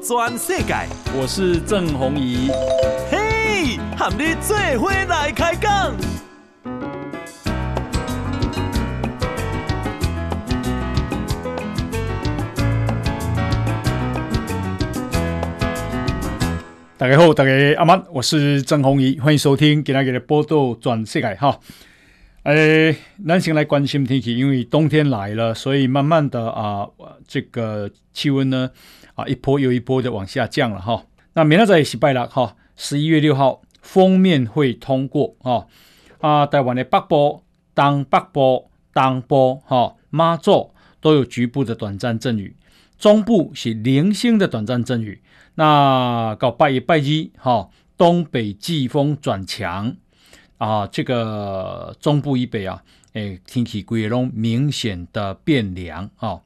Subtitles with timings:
[0.00, 0.74] 转世界，
[1.18, 2.50] 我是郑宏仪。
[3.10, 5.94] 嘿，和你做伙来开讲。
[16.98, 21.60] 大家好，大家阿妈，我是郑宏仪，欢迎收听今天的报道全世界哈。
[22.44, 22.96] 诶，
[23.26, 26.88] 咱先来关心天气，因为冬天来了，所以慢慢的啊，
[27.26, 28.70] 这个气温呢
[29.16, 31.04] 啊一波又一波的往下降了哈。
[31.32, 35.66] 那明仔载是拜了哈，十一月六号封面会通过啊
[36.20, 37.42] 啊，台湾的北部、
[37.74, 42.56] 东北部、东部哈、马祖都有局部的短暂阵雨，
[42.96, 45.20] 中部是零星的短暂阵雨。
[45.56, 49.96] 那到拜一拜一哈，东北季风转强。
[50.58, 56.40] 啊，这个中部以北啊，诶，天气归拢明显的变凉啊。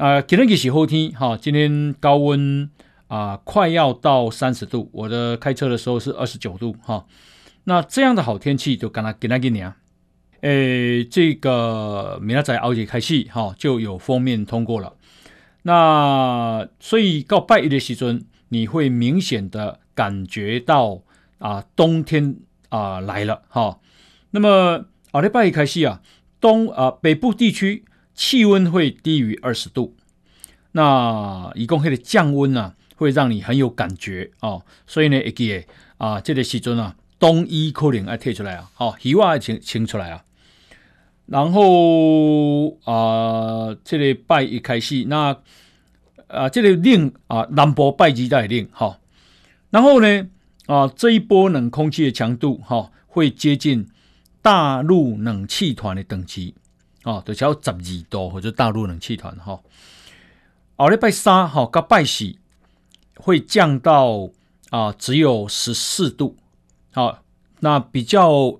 [0.00, 2.70] 啊，今天是后天哈，今天高温
[3.08, 4.88] 啊，快要到三十度。
[4.94, 7.04] 我的开车的时候是二十九度哈。
[7.64, 9.76] 那这样的好天气就跟他给他给你啊。
[10.40, 14.94] 诶，这个明仔载后日开戏哈，就有封面通过了。
[15.64, 21.02] 那所以到拜一的时阵，你会明显的感觉到
[21.40, 22.36] 啊，冬天。
[22.70, 23.80] 啊、呃，来了哈、
[24.30, 26.00] 那么后礼拜一开戏啊，
[26.40, 27.84] 东啊、呃、北部地区
[28.20, 29.96] 气温会低于二十度。
[30.72, 34.62] 那一共会的降温呢、啊，会让你很有感觉哦。
[34.86, 35.64] 所以呢，一记
[35.96, 40.22] 啊，这个时阵啊，冬衣可能要退出来啊，好、哦，衣袜要清清出来啊。
[41.24, 45.34] 然后啊、呃，这个拜一开始，那
[46.26, 48.98] 啊，这个令啊，南部拜一在令哈。
[49.70, 50.28] 然后呢？
[50.66, 53.88] 啊，这一波冷空气的强度哈、哦，会接近
[54.42, 56.54] 大陆冷气团的等级
[57.02, 59.60] 啊，就叫十二度或者大陆冷气团哈。
[60.76, 62.34] 后礼拜三哈，到拜四
[63.16, 64.30] 会降到
[64.70, 66.36] 啊只有十四度，
[66.92, 67.22] 好、啊，
[67.60, 68.58] 那比较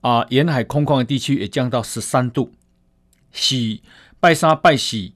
[0.00, 2.52] 啊沿海空旷的地区也降到十三度。
[3.32, 3.82] 喜
[4.20, 5.12] 拜三拜四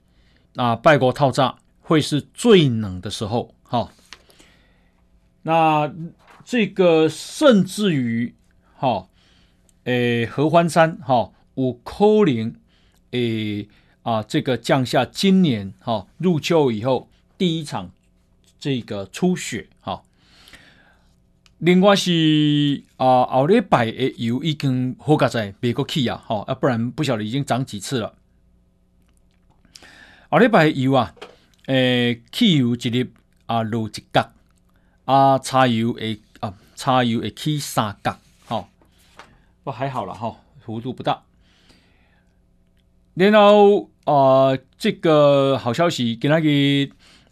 [0.56, 3.90] 啊拜国套炸会是最冷的时候哈、
[5.42, 5.92] 那。
[6.50, 8.34] 这个甚至于，
[8.74, 9.08] 哈、哦，
[9.84, 12.24] 诶，合欢山，哈、哦，五柯
[13.10, 13.68] 诶，
[14.02, 17.90] 啊，这个降下今年，哈、入秋以后第一场
[18.58, 20.02] 这个初雪，哈、
[21.58, 28.14] 另外是啊，后礼拜的油已经好加在美国去啊，哈，啊，不然不晓得已经涨几次了。
[30.30, 31.14] 后礼拜的油啊，
[31.66, 33.10] 诶，汽油一粒
[33.46, 34.32] 啊，落一角，
[35.04, 36.20] 啊，柴油诶。
[36.80, 38.70] 柴油会起三角，好，
[39.64, 41.24] 不还好了哈，幅度不大。
[43.26, 44.14] 然后啊、
[44.54, 46.48] 呃，这个好消息给那个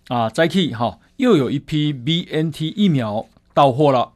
[0.08, 4.12] 啊，再去哈，又有一批 BNT 疫苗到货了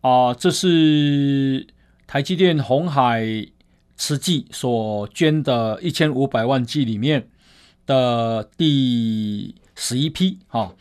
[0.00, 1.66] 啊，这是
[2.06, 3.46] 台积电红海
[3.96, 7.28] 慈济所捐的一千五百万剂里面
[7.86, 10.74] 的第十一批，哈。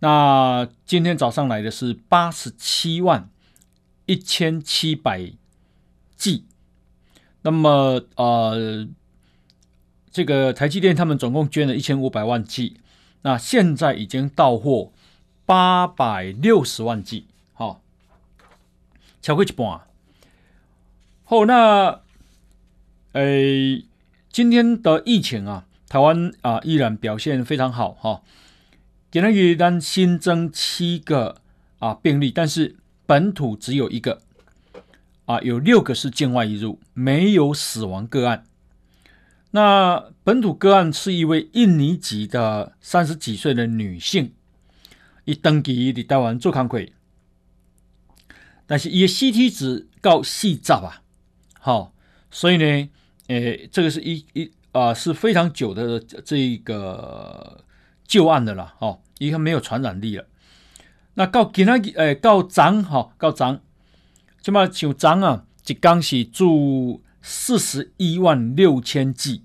[0.00, 3.30] 那今天早上来的是八十七万
[4.04, 5.32] 一千七百
[6.16, 6.44] 剂，
[7.42, 8.86] 那么呃，
[10.16, 12.78] 这个台积电他们总共捐了一千五百万剂，
[13.20, 14.90] 那现在已经到货
[15.44, 17.82] 八百六十万剂，好，
[19.20, 19.82] 超过一半。
[21.22, 22.00] 好，那
[23.12, 23.24] 呃，
[24.30, 28.22] 今天的疫情啊，台湾啊依然表现非常好哈。
[29.10, 31.42] 简单于单新增七个
[31.78, 34.22] 啊病例，但是本土只有一个
[35.26, 38.44] 啊，有六个是境外移入，没有死亡个案。
[39.56, 44.34] 那本土个案是一位印尼籍的三十几岁的女性，
[45.24, 46.92] 一登记的台湾做康亏，
[48.66, 51.00] 但是也 CT 值高细杂啊，
[51.58, 51.94] 好，
[52.30, 52.90] 所以呢，
[53.28, 57.64] 诶、这个是一一啊是非常久的这一个。
[58.08, 60.24] 旧案的了，哦，已经没有传染力了。
[61.14, 63.60] 那到今天，诶，到涨，哈，到涨，
[64.40, 69.42] 这么就涨啊，一缸是住四十一万六千剂。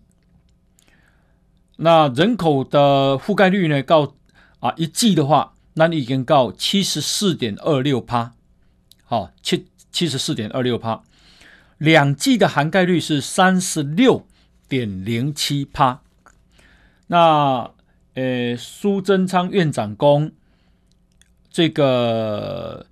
[1.83, 3.81] 那人口的覆盖率呢？
[3.81, 4.13] 到
[4.59, 8.33] 啊一季的话，那已经到七十四点二六趴，
[9.03, 11.01] 好，七七十四点二六趴。
[11.79, 14.27] 两季的涵盖率是三十六
[14.69, 16.01] 点零七趴。
[17.07, 17.71] 那
[18.13, 20.31] 呃，苏贞昌院长公，
[21.49, 22.85] 这个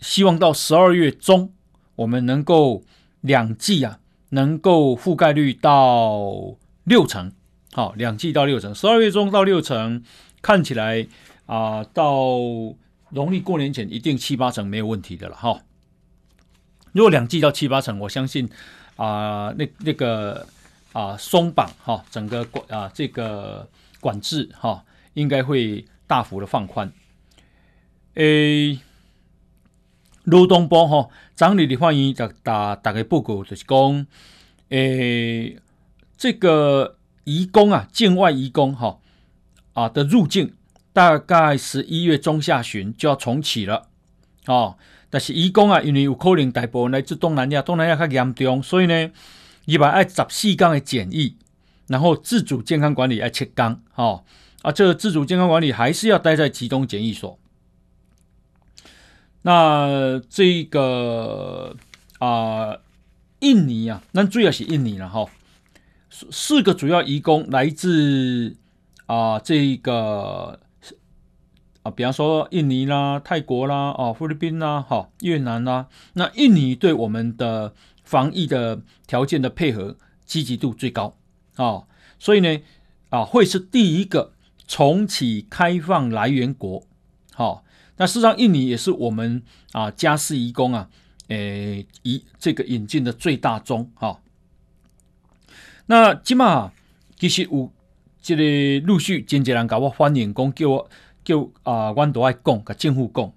[0.00, 1.52] 希望到十二月中，
[1.94, 2.84] 我们能够
[3.22, 7.32] 两季啊，能够覆盖率到六成，
[7.76, 10.02] 好，两季到六成，十二月中到六成，
[10.40, 11.06] 看起来
[11.44, 12.26] 啊、到
[13.10, 15.60] 农历过年前一定七八成没有问题的了哈。
[16.92, 18.48] 如果两季到七八成，我相信
[18.96, 20.46] 啊、那那个
[20.94, 23.68] 啊松绑哈，整个管啊这个
[24.00, 24.82] 管制哈，
[25.12, 26.90] 应该会大幅的放宽。
[28.14, 28.80] 诶，
[30.24, 34.06] 罗东波哈，张理的欢迎大大大概报告就是讲，
[34.70, 35.58] 诶，
[36.16, 36.95] 这个
[37.26, 39.00] 移工啊，境外移工哈
[39.72, 40.54] 啊的入境，
[40.92, 43.88] 大概十一月中下旬就要重启了，
[44.46, 44.76] 哦。
[45.10, 49.10] 但是移工啊，因为有可能大部分来自东南亚，东南亚较严重，所以呢，
[49.64, 51.36] 伊把爱十四天的检疫，
[51.88, 54.24] 然后自主健康管理爱七天，哦，
[54.62, 57.38] 啊，这个自主健康管理还是要待在集中检疫所。
[59.42, 61.76] 那这个
[62.18, 62.76] 啊、
[63.40, 65.26] 印尼啊，那主要是印尼了哈。
[66.30, 68.56] 四个主要移工来自
[69.06, 70.58] 啊、这个
[71.82, 75.88] 啊，比方说印尼啦、泰国啦、哦菲律宾啦、哈越南啦。
[76.14, 81.16] 那印尼对我们的防疫的条件的配合积极度最高
[81.56, 81.88] 啊、哦，
[82.18, 82.60] 所以呢
[83.10, 84.32] 啊，会是第一个
[84.66, 86.82] 重启开放来源国，
[87.34, 87.62] 好、哦。
[87.98, 89.42] 那事实上，印尼也是我们
[89.72, 90.88] 啊家事移工啊，
[91.28, 94.18] 诶，移这个引进的最大宗哈、哦。
[95.86, 96.72] 那起码
[97.16, 97.72] 其实有
[98.20, 100.90] 即个陆续真侪人甲我反映讲，叫我
[101.24, 103.32] 叫啊，阮都爱讲，甲政府讲，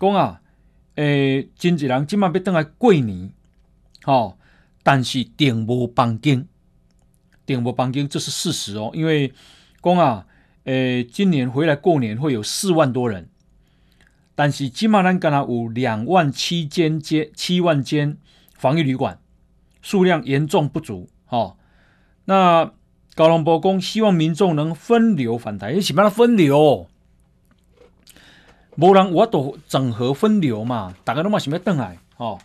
[0.00, 0.40] 讲啊，
[0.96, 3.30] 诶，真侪人即马要等来过年，
[4.02, 4.36] 吼、
[4.82, 6.46] 但是订无房间，
[7.44, 9.32] 订无房间，这是事实哦，因为
[9.82, 10.26] 讲啊，
[10.64, 13.28] 诶，今年回来过年会有四万多人。
[14.34, 18.18] 但是起码咱敢若有两万七间间、七万间
[18.52, 19.18] 防疫旅馆，
[19.80, 21.08] 数量严重不足。
[21.24, 21.56] 吼、
[22.26, 22.70] 那
[23.14, 26.86] 高雄博公希望民众能分流返台，什么样分流？
[28.76, 31.98] 无人我都整合分流嘛，大家都嘛想要回来。
[32.18, 32.38] 哦，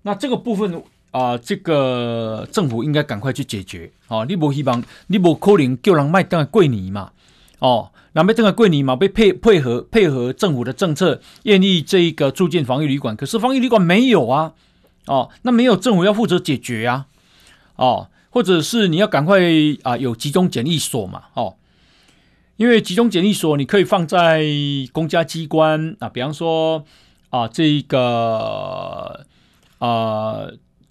[0.00, 0.74] 那这个部分
[1.10, 3.92] 啊、呃，这个政府应该赶快去解决。
[4.08, 7.12] 哦，你无希望，你无可能叫人卖回来过年嘛？
[7.58, 7.90] 哦。
[8.14, 14.54] 那么这个桂林嘛，被配配合配合政府的政策，愿意这一个住进防疫旅馆，可是防疫旅馆没有啊，
[15.06, 17.06] 哦，那没有政府要负责解决、啊，
[17.76, 19.40] 哦，或者是你要赶快
[19.82, 21.56] 啊，有集中检疫所嘛，哦，
[22.56, 24.44] 因为集中检疫所你可以放在
[24.92, 26.84] 公家机关啊，比方说
[27.30, 29.26] 啊，这个
[29.78, 30.46] 啊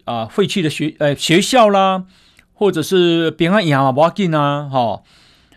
[0.06, 2.06] 啊废弃的学呃学校啦，
[2.54, 5.04] 或者是平安营啊、不要紧啊，哈、哦。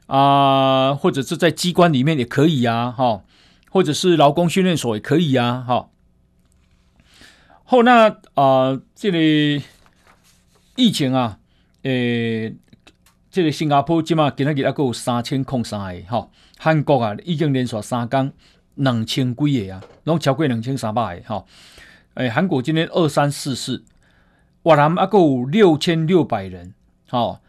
[0.06, 3.22] 啊，或者是在机关里面也可以啊，哈，
[3.70, 5.88] 或者是劳工训练所也可以啊，哈。
[7.62, 9.62] 后那啊，这里
[10.74, 11.38] 疫情啊，
[11.82, 12.54] 诶，
[13.30, 16.28] 这个新加坡起码今天给他够三千空三个，哈。
[16.58, 18.32] 韩国啊，已经连续三天
[18.74, 21.44] 两千几个啊，拢超过两千三百个，哈。
[22.14, 23.84] 诶，韩国今天二三四四，
[24.64, 26.74] 越南啊够六千六百人，
[27.08, 27.40] 哈。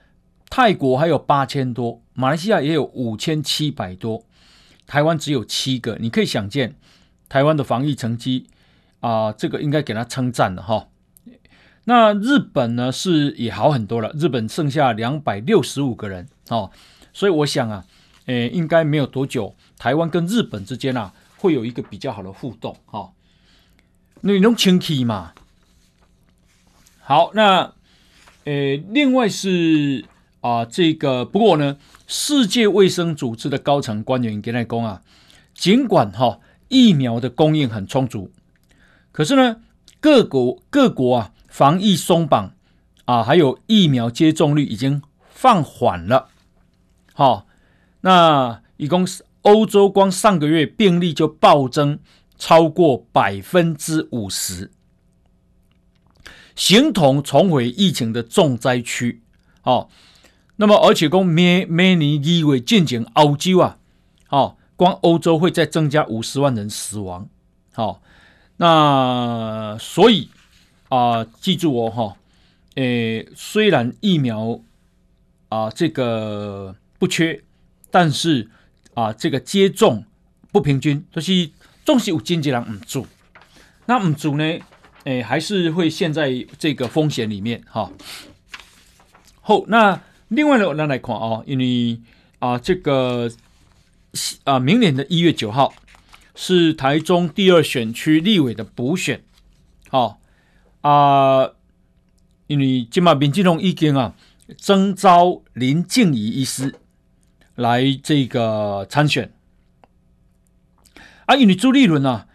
[0.49, 4.23] 泰国还有八千多，马来西亚也有五千七百多，
[4.85, 5.97] 台湾只有七个。
[5.99, 6.75] 你可以想见，
[7.29, 8.47] 台湾的防疫成绩
[8.99, 10.87] 啊、这个应该给他称赞了哈。
[11.83, 16.71] 那日本呢是也好很多了，日本剩下两百六十五个人哦，
[17.13, 17.85] 所以我想啊，
[18.25, 23.11] 诶，应该没有多久，台湾跟日本之间啊会有一个比较好的互动哈。
[24.21, 25.33] 那你弄清气嘛？
[26.99, 27.73] 好，那
[28.45, 30.05] 诶，另外是。
[30.41, 35.03] 啊，这个不过呢，世界卫生组织的高层官员跟他讲啊，
[35.53, 38.31] 尽管哈、哦、疫苗的供应很充足，
[39.11, 39.57] 可是呢，
[39.99, 42.53] 各国各国啊防疫松绑
[43.05, 46.29] 啊，还有疫苗接种率已经放缓了。
[47.13, 47.45] 好、哦，
[48.01, 51.99] 那一共是欧洲光上个月病例就暴增
[52.37, 54.71] 超过百分之五十，
[56.55, 59.21] 形同重回疫情的重灾区。
[59.63, 59.89] 哦。
[60.57, 63.79] 那么，而且讲每每年以为进行欧洲啊，
[64.29, 67.27] 哦，光欧洲会再增加五十万人死亡，
[67.73, 68.01] 好、哦，
[68.57, 70.29] 那所以
[70.91, 72.17] 啊、记住我哈，
[72.75, 74.59] 诶，虽然疫苗
[75.47, 77.41] 啊、这个不缺，
[77.89, 78.49] 但是
[78.93, 80.03] 啊、这个接种
[80.51, 81.49] 不平均，就是
[81.85, 83.07] 总是有经济人唔做，
[83.85, 84.59] 那唔做呢，
[85.05, 87.89] 诶，还是会陷在这个风险里面哈。
[89.39, 90.01] 好、那。
[90.33, 91.99] 另外呢，我们来看啊，因为
[92.39, 93.29] 啊，这个
[94.45, 95.73] 啊，明年的一月九号
[96.35, 99.21] 是台中第二选区立委的补选，
[99.89, 100.20] 好
[100.81, 101.51] 啊，
[102.47, 104.15] 因为今嘛民进党已经啊
[104.57, 106.75] 征召林静怡医师
[107.55, 109.31] 来这个参选。
[111.25, 112.27] 啊，因为朱立伦啊，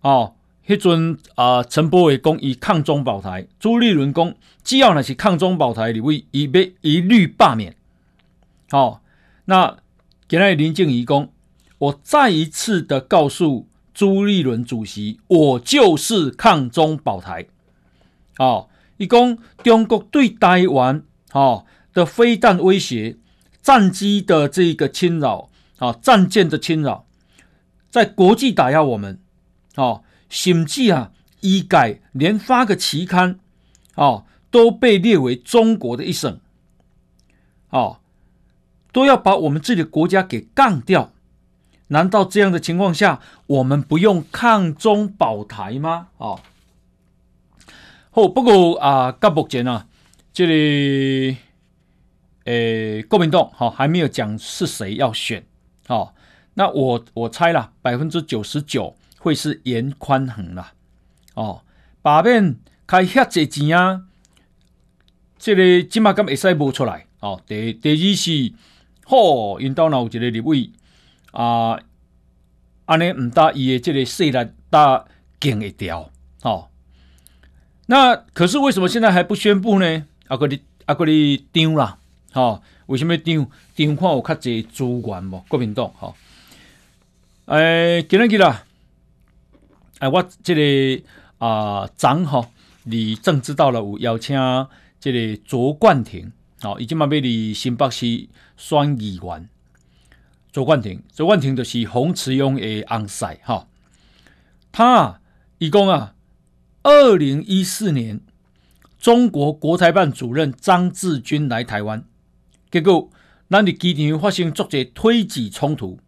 [0.00, 0.34] 哦，
[0.66, 7.74] 迄阵啊，陈柏惟讲以抗中保台，朱立伦讲只要那是抗中保台，你会一被一律罢免。
[8.70, 9.00] 好、哦，
[9.46, 9.76] 那
[10.28, 11.28] 今天林静怡讲，
[11.78, 17.46] 我再一次的告诉朱立伦主席，我就是抗中保台。
[18.38, 21.02] 哦，伊讲中国对台湾
[21.32, 23.16] 哦的飞弹威胁、
[23.60, 27.04] 战机的这个侵扰啊、哦，战舰的侵扰。
[27.90, 29.20] 在国际打压我们，
[29.76, 33.40] 哦，甚至啊，一改连发个期刊，
[33.94, 36.38] 哦，都被列为中国的一省，
[37.70, 37.98] 哦，
[38.92, 41.12] 都要把我们自己的国家给干掉。
[41.88, 46.08] 难道这样的情况下，我们不用抗中保台吗？
[46.18, 46.38] 哦，
[48.18, 49.86] 好，不过啊，到目前啊，
[50.32, 51.36] 这里，
[52.46, 55.46] 诶，国民党好、还没有讲是谁要选，
[55.86, 56.12] 哦。
[56.54, 60.72] 那我我猜啦，百分之九十九会是严宽恒啦，
[61.34, 61.62] 哦，
[62.02, 62.56] 把面
[62.88, 64.02] 开遐济钱啊，
[65.38, 68.52] 这个起码敢会使无出来，哦，第第二是，
[69.04, 70.70] 吼，因兜若有一个立委
[71.30, 71.78] 啊，
[72.86, 75.04] 安尼唔搭伊的这个势力搭
[75.38, 76.10] 劲会调，
[76.42, 76.66] 哦，
[77.90, 80.04] 那可是为什么现在还不宣布呢？
[80.28, 81.98] 啊个你啊个你丢啦，
[82.34, 83.46] 哦，为什么张？
[83.74, 85.42] 张看有较济资源无？
[85.48, 86.14] 国民党，吼、哦。
[87.56, 88.66] 诶，今日去啦！
[90.00, 91.02] 诶，我这个
[91.38, 92.46] 啊，张哈
[92.84, 94.36] 离政治到了，有邀请
[95.00, 96.30] 这个卓冠廷，
[96.60, 98.28] 哦，已经嘛要你新北市
[98.58, 99.48] 选议员。
[100.52, 103.66] 卓冠廷，卓冠廷就是洪慈庸的昂婿哈。
[104.70, 105.20] 他
[105.56, 106.14] 一共啊，
[106.82, 108.20] 二零一四年，
[108.98, 112.04] 中国国台办主任张志军来台湾，
[112.70, 113.10] 结果
[113.50, 115.98] 咱的机场发生足侪推挤冲突，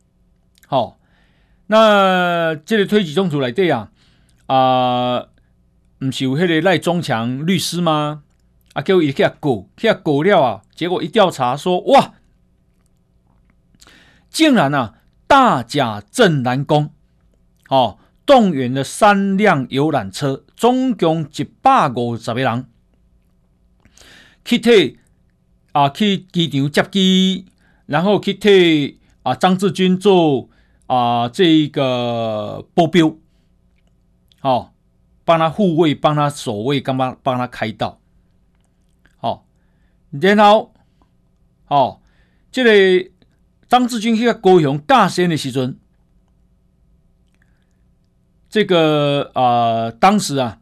[0.67, 0.97] 好。
[1.73, 3.93] 那这个推挤冲突来对啊，
[4.47, 5.29] 啊，
[6.01, 8.25] 不是有那个赖中强律师吗？
[8.73, 12.15] 啊，叫伊去告，去告了啊，结果一调查说，哇，
[14.29, 14.95] 竟然啊，
[15.29, 16.91] 大假镇澜宫，
[17.69, 17.99] 哦，
[18.31, 22.67] 动员了三辆游览车，总共一百五十个人，
[24.45, 25.01] 去替
[25.73, 27.47] 啊去机场接机，
[27.87, 30.49] 然后去替啊张志军做。
[30.87, 33.15] 啊，这个保镖，
[34.41, 34.73] 哦，
[35.25, 38.01] 帮他护卫，帮他守卫，干嘛帮他开道，
[39.21, 39.45] 哦，
[40.11, 40.75] 然后，
[41.69, 42.01] 哦，
[42.51, 43.09] 这个
[43.69, 45.79] 张志军去个高雄大仙的时阵，
[48.51, 49.43] 这个啊、
[49.85, 50.59] 呃，当时啊，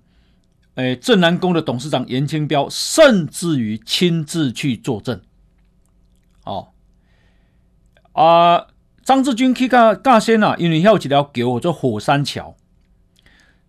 [0.76, 5.20] 诶，镇南宫的董事长颜清标甚至于亲自去作证，
[6.44, 6.68] 哦，
[8.12, 8.68] 啊。
[9.04, 12.54] 张志军去到大仙啊，因为还有一条桥叫做火山桥。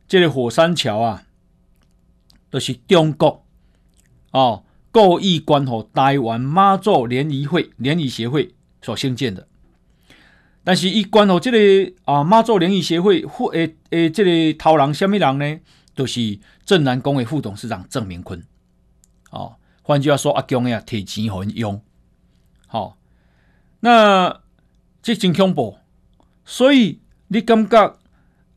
[0.05, 1.23] 这个火山桥啊，
[2.49, 3.45] 都、就是中国
[4.31, 9.47] 哦故意关乎台湾妈祖联谊会联谊协会所兴建的。
[10.69, 15.59] 但是，伊关乎这个啊妈祖联谊协会或诶诶，这个头人什么人呢？
[15.95, 18.45] 都、就是镇南宫的副董事长郑明坤。
[19.31, 21.81] 哦，换句话说，阿公呀，提钱很用。
[22.67, 22.93] 好、哦，
[23.79, 24.41] 那。
[25.01, 25.77] 这真恐怖，
[26.45, 26.99] 所以
[27.29, 27.97] 你感觉，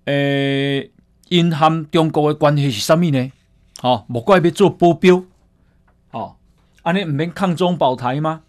[0.04, 0.90] 诶、欸，
[1.30, 3.32] 因和中国的关系是啥物呢？
[3.80, 5.24] 哦，莫怪要做保镖，
[6.10, 6.36] 哦，
[6.82, 8.42] 安尼唔免抗中保台吗？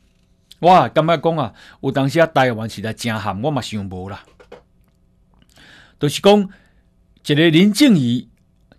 [0.64, 4.24] 哇，感觉讲啊，有当时啊，台湾是在真喊，我嘛想无啦，
[6.00, 6.50] 都、就是讲
[7.28, 8.28] 一个林静仪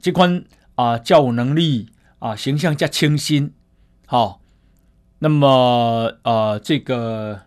[0.01, 3.55] 这款啊，较有能力啊，形象较清新，
[4.07, 4.41] 好、哦，
[5.21, 7.43] 那么呃，这个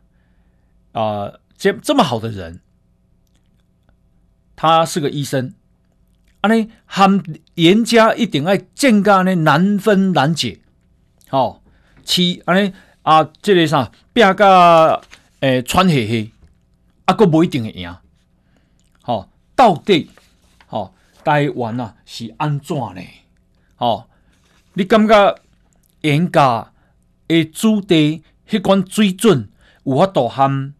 [0.94, 1.34] 啊。
[1.60, 2.62] 这这么好的人，
[4.56, 5.56] 他是个医生，
[6.42, 7.24] 安尼和
[7.56, 10.60] 严家一定要见个呢难分难解，
[11.30, 11.62] 好、哦，
[12.04, 12.72] 七安尼
[13.08, 15.02] 啊，这个啥，变个
[15.40, 16.30] 诶穿黑黑，
[17.06, 17.90] 啊，个不一定会赢，
[19.02, 20.10] 好、哦，到底
[20.66, 23.02] 好、哦、台湾啊是安怎呢？
[23.78, 24.08] 好、哦，
[24.74, 25.40] 你感觉
[26.02, 26.74] 颜家
[27.30, 29.48] 的子弟迄款水准
[29.86, 30.74] 有法度和？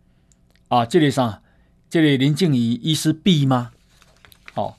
[0.68, 1.42] 啊，这里啥，
[1.90, 3.72] 这里林静怡医师比吗？
[4.52, 4.76] 好、哦，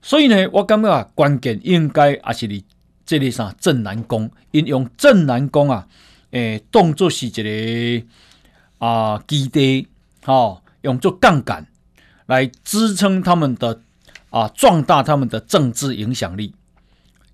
[0.00, 2.64] 所以呢，我感觉啊，关键应该也是你
[3.04, 5.88] 这里上镇澜宫，因用镇澜宫啊，
[6.34, 8.06] 诶、欸，当作是一个
[8.78, 9.86] 啊基地，
[10.24, 11.68] 好、哦，用作杠杆
[12.26, 13.80] 来支撑他们的
[14.30, 16.52] 啊，壮大他们的政治影响力。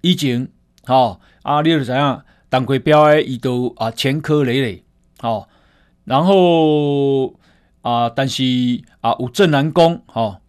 [0.03, 0.47] 以前，
[0.85, 4.85] 好、哦，啊，你就知影，陈水扁诶，伊都啊前科累累，
[5.19, 5.49] 好、哦。
[6.05, 7.35] 然后
[7.81, 10.43] 啊，但是啊，有镇澜宫，吼，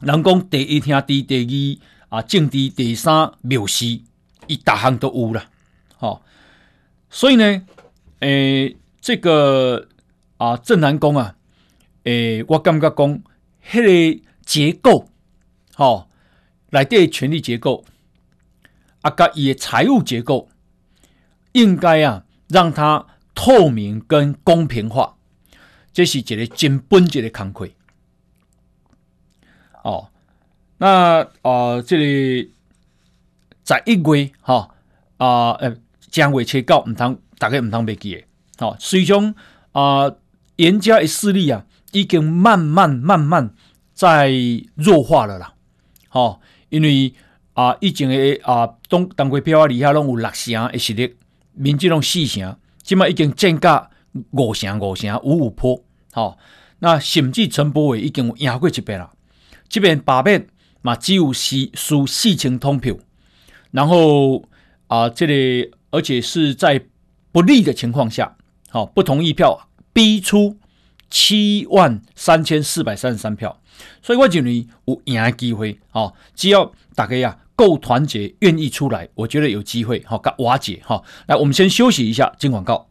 [0.00, 1.78] 人讲第一兄弟，第
[2.10, 4.00] 二啊，正弟，第三庙祀，
[4.48, 5.44] 伊逐项都有啦，
[5.96, 6.22] 吼。
[7.14, 7.62] 所以呢，
[8.20, 9.86] 诶、这个
[10.38, 11.36] 啊，正南宫啊，
[12.04, 13.22] 诶、我感觉讲，
[13.62, 15.10] 迄个结构，
[15.74, 16.08] 吼，
[16.70, 17.84] 内底权力结构，
[19.02, 20.48] 啊，甲伊的财务结构，
[21.52, 25.18] 应该啊，让它透明跟公平化，
[25.92, 27.68] 这是一个真本质的工课。
[29.84, 30.08] 哦，
[30.78, 32.54] 那啊、呃，这里
[33.62, 34.74] 在一月，哈
[35.18, 35.76] 啊，呃。
[36.12, 38.26] 将尾切告唔通，大概唔通袂记诶。
[38.58, 39.34] 好，最终
[39.72, 40.12] 啊，
[40.56, 43.54] 严家的势力啊，已经慢慢慢慢
[43.94, 44.30] 在
[44.74, 45.54] 弱化了啦。
[46.08, 47.14] 好，因为
[47.54, 51.16] 啊，以前的啊，东东贵票啊，底下拢有六成的实力，
[51.54, 53.88] 民进拢四成，即卖已经增加
[54.32, 55.82] 五成五成五五波。
[56.12, 56.36] 好，
[56.80, 59.10] 那甚至陈柏惟已经有赢过一遍了，
[59.66, 60.46] 这边罢免
[60.82, 62.94] 嘛，只有四输四千通票，
[63.70, 64.46] 然后
[64.88, 65.78] 啊，这、个。
[65.92, 66.86] 而且是在
[67.30, 68.34] 不利的情况下，
[68.70, 70.56] 好，不同意票逼出
[71.10, 73.60] 七万三千四百三十三票，
[74.02, 82.88] 所以我认为有赢的机会，好，只要大家呀够团结，愿意出来，我觉得有机会，好，瓦解，好，来，我们先休息一下，进广告。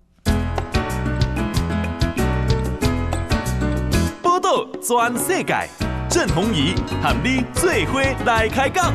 [4.21, 5.67] 报道全世界，
[6.07, 8.93] 郑弘仪和你最伙来开讲。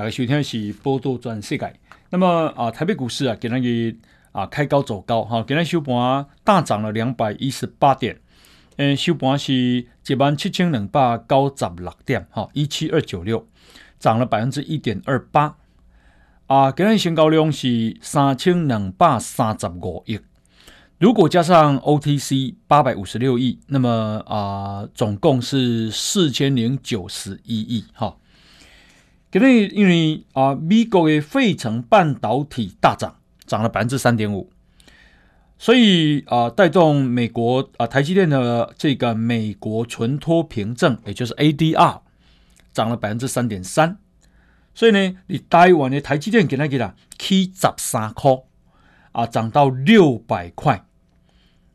[0.00, 1.66] 大家收听的是《波多转世界》。
[2.08, 2.26] 那么
[2.56, 3.98] 啊，台北股市啊，今天
[4.32, 8.18] 啊开高走高哈，今天收盘大涨了两百一十八点，
[8.76, 13.46] 嗯，收盘是一万七千两百九十六点哈，一七二九六，
[13.98, 15.54] 涨了百分之一点二八。
[16.46, 20.18] 啊，今天成交量是三千两百三十五亿，
[20.96, 28.16] 如果加上 OTC 八百五十六亿，那么啊，总共是四千零九十一亿哈。
[29.32, 33.16] 因为因为啊，美国的费城半导体大涨，
[33.46, 34.50] 涨了百分之三点五，
[35.56, 42.00] 所以啊，带动美国啊台积电的这个美国存托凭证，也就是 ADR，
[42.72, 43.98] 涨了百分之三点三。
[44.74, 48.32] 所以呢，你台湾的台积电给它给它起十三块
[49.12, 50.84] 啊，涨到六百块，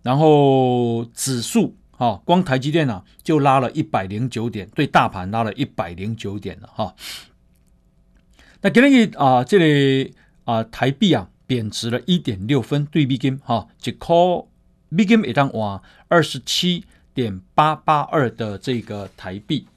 [0.01, 6.93] 然后指数啊，光台积电啊就拉了一百零九点，对大盘拉了一百零九点了哈。
[8.65, 14.15] 那今日啊，这里啊，台币啊贬值了一点六分对美金哈，一块
[14.89, 19.67] 美金每当换二十七点八八二的这个台币。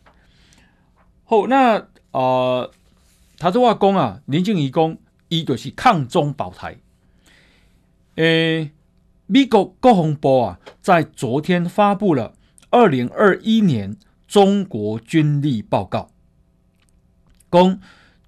[1.24, 2.70] 好，那啊，
[3.36, 4.96] 他这话讲啊，林静仪讲，
[5.28, 6.78] 伊就是抗中保台。
[8.14, 8.70] 诶，
[9.26, 12.32] 美国国防部啊，在昨天发布了
[12.70, 16.08] 二零二一年中国军力报告，
[17.52, 17.78] 讲。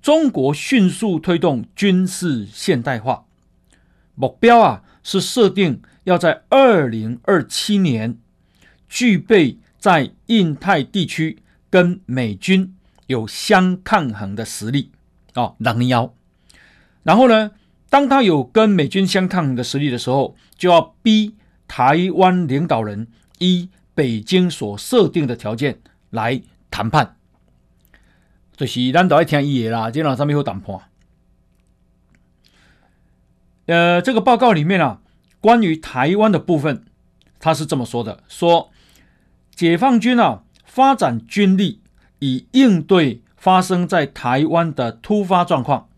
[0.03, 3.25] 中国迅速推动军事现代化，
[4.15, 8.17] 目标啊是设定要在二零二七年
[8.89, 12.75] 具备在印太地区跟美军
[13.09, 14.91] 有相抗衡的实力
[15.35, 16.15] 哦，狼妖。
[17.03, 17.51] 然后呢，
[17.89, 21.35] 当他有跟美军相抗衡的实力的时候，就要逼
[21.69, 23.07] 台湾领导人
[23.39, 27.17] 依北京所设定的条件来谈判。
[28.61, 30.79] 就是咱都爱听伊的啦，这两上面有谈判。
[33.65, 35.01] 呃，这个报告里面啊，
[35.41, 36.85] 关于台湾的部分，
[37.39, 38.71] 他是这么说的：说
[39.55, 41.81] 解放军啊，发展军力
[42.19, 45.89] 以应对发生在台湾的突发状况。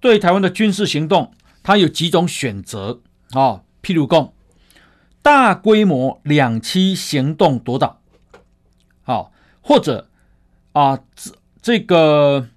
[0.00, 4.34] 对台湾的军事行动，它有几种选择啊、譬如讲，
[5.22, 8.02] 大规模两栖行动夺岛，
[9.00, 10.10] 好、或者
[10.72, 10.98] 啊。
[11.62, 12.48] 这个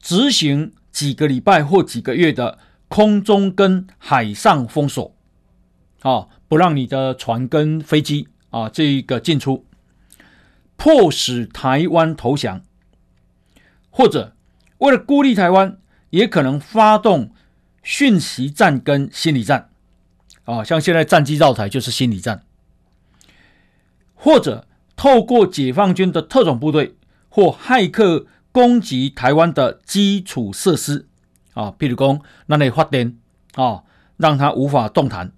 [0.00, 2.58] 执行几个礼拜或几个月的
[2.88, 5.14] 空中跟海上封锁，
[6.02, 9.64] 啊，不让你的船跟飞机啊这个进出，
[10.76, 12.62] 迫使台湾投降，
[13.90, 14.34] 或者
[14.78, 15.78] 为了孤立台湾，
[16.10, 17.30] 也可能发动
[17.84, 19.70] 讯息战跟心理战，
[20.44, 22.42] 啊，像现在战机绕台就是心理战，
[24.16, 26.95] 或者透过解放军的特种部队。
[27.36, 31.06] 或骇客攻击台湾的基础设施
[31.52, 33.18] 啊，譬如讲那里发电
[33.56, 33.82] 啊，
[34.16, 35.32] 让它无法动弹，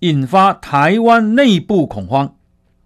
[0.00, 2.36] 引发台湾内部恐慌，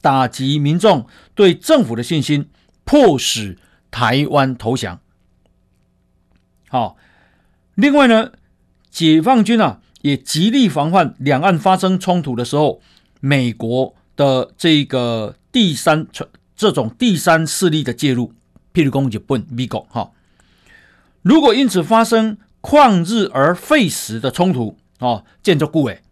[0.00, 2.48] 打击民众对政府的信心，
[2.84, 3.58] 迫使
[3.90, 5.00] 台湾投降。
[6.68, 6.96] 好，
[7.74, 8.30] 另外呢，
[8.92, 12.80] 解放军啊也极力防范两岸发生冲突的时候，
[13.18, 16.06] 美国的这个第三
[16.60, 18.34] 这种第三势力的介入，
[18.74, 20.10] 譬如讲日本、美国哈。
[21.22, 26.02] 如果因此发生旷日而废时的冲突哦，建筑固诶，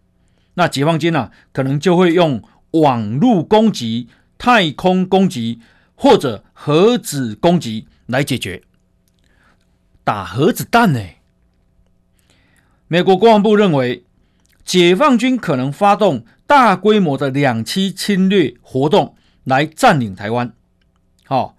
[0.54, 4.08] 那解放军呢、啊、可能就会用网络攻击、
[4.38, 5.61] 太空攻击
[5.94, 8.62] 或者核子攻击来解决。
[10.02, 11.00] 打核子弹呢？
[12.87, 14.02] 美国国防部认为，
[14.64, 19.14] 解放军可能发动大规模的两栖侵略活动
[19.48, 20.52] 来占领台湾。
[21.24, 21.56] 好，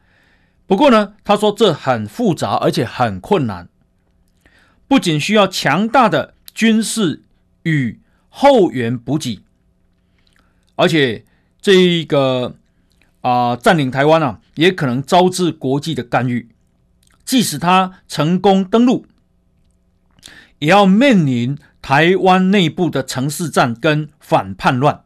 [0.66, 3.68] 不过呢，他说这很复杂，而且很困难，
[4.88, 7.24] 不仅需要强大的军事
[7.64, 8.00] 与
[8.30, 9.42] 后援补给，
[10.76, 11.26] 而且
[11.60, 12.56] 这一个
[13.22, 16.50] 啊、占领台湾啊，也可能招致国际的干预。
[17.26, 19.06] 即使他成功登陆，
[20.58, 25.04] 也要面临台湾内部的城市战跟反叛乱。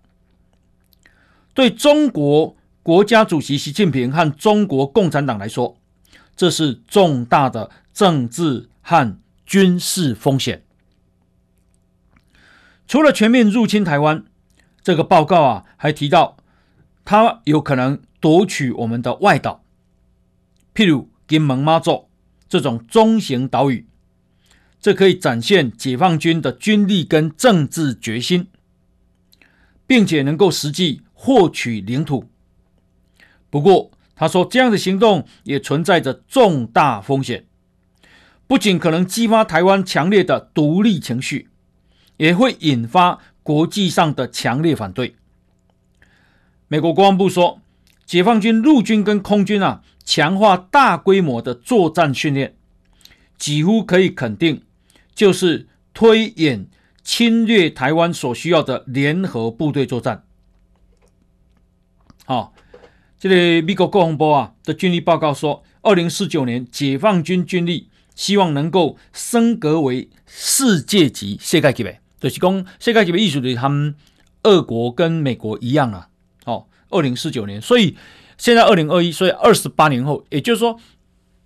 [1.53, 5.77] 对中国国家主席习近平和中国共产党来说，
[6.35, 10.63] 这是重大的政治和军事风险。
[12.85, 14.25] 除了全面入侵台湾，
[14.81, 16.35] 这个报告啊还提到，
[17.05, 19.63] 他有可能夺取我们的外岛，
[20.75, 22.09] 譬如金门、马祖。
[22.49, 23.87] 这种中型岛屿，
[24.79, 28.47] 这可以展现解放军的军力跟政治决心，
[29.87, 32.29] 并且能够实际获取领土。
[33.53, 37.45] 不过，他说这样的行动也存在着重大风险，
[38.47, 41.49] 不仅可能激发台湾强烈的独立情绪，
[42.17, 45.15] 也会引发国际上的强烈反对。
[46.67, 47.61] 美国国防部说，
[48.07, 49.83] 解放军陆军跟空军啊。
[50.03, 52.55] 强化大规模的作战训练，
[53.37, 54.63] 几乎可以肯定，
[55.13, 56.67] 就是推演
[57.03, 60.25] 侵略台湾所需要的联合部队作战。
[62.25, 62.52] 好、
[63.23, 73.95] 这个美国国防部啊的军力报告说，二零四九年解放军军力希望能够升格为世界级、世界级别，就是讲世界级别意思就是他们
[74.43, 76.09] 俄国跟美国一样啊。
[76.43, 77.95] 哦，二零四九年，所以。
[78.35, 80.77] 现在二零二一，所以二十八年后，也就是说，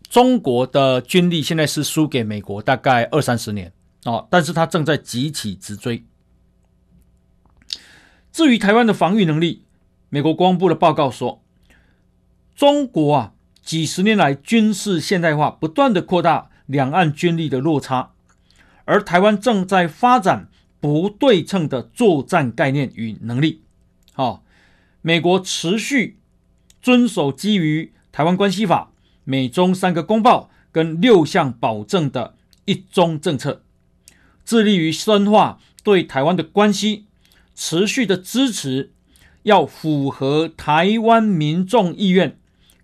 [0.10, 3.72] 中国的军力现在是输给美国大概二三十年
[4.06, 6.04] 哦，但是它正在急起直追。
[8.32, 9.66] 至于台湾的防御能力，
[10.10, 11.44] 美国国防部的报告说，
[12.58, 18.12] 中国啊几十年来军事现代化不断的扩大两岸军力的落差，
[18.86, 23.62] 而台湾正在发展不对称的作战概念与能力。
[24.12, 24.44] 好，
[25.02, 26.18] 美国持续。
[26.80, 28.92] 遵守基于《台湾关系法》、
[29.26, 33.62] 美中三个公报跟六项保证的一中政策，
[34.46, 37.06] 致力于深化对台湾的关系，
[37.54, 38.92] 持续的支持，
[39.44, 42.37] 要符合台湾民众意愿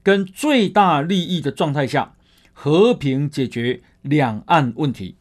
[0.04, 2.14] 跟最大利益的状态下，
[2.52, 5.16] 和平解决两岸问题。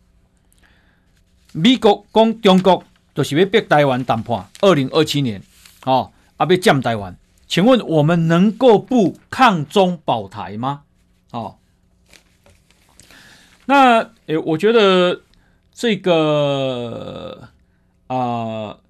[1.53, 5.43] 美国讲中国就是要逼台湾谈判，二零二七年，
[5.85, 7.17] 哦，啊要占台湾。
[7.47, 10.85] 请问我们能够不抗中保台吗？
[11.33, 11.59] 哦，
[13.67, 15.21] 那诶，我觉得
[15.75, 17.49] 这个
[18.07, 18.81] 啊、呃，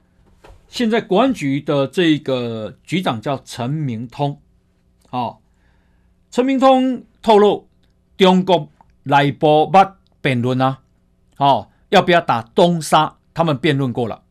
[0.68, 4.40] 现在国安局的这个局长叫陈明通，
[5.10, 5.38] 哦，
[6.32, 7.68] 陈明通透露，
[8.16, 8.70] 中国
[9.02, 9.78] 内部不
[10.22, 10.78] 辩论啊，
[11.36, 13.16] 哦，要不要打东沙？
[13.34, 14.22] 他们辩论过了。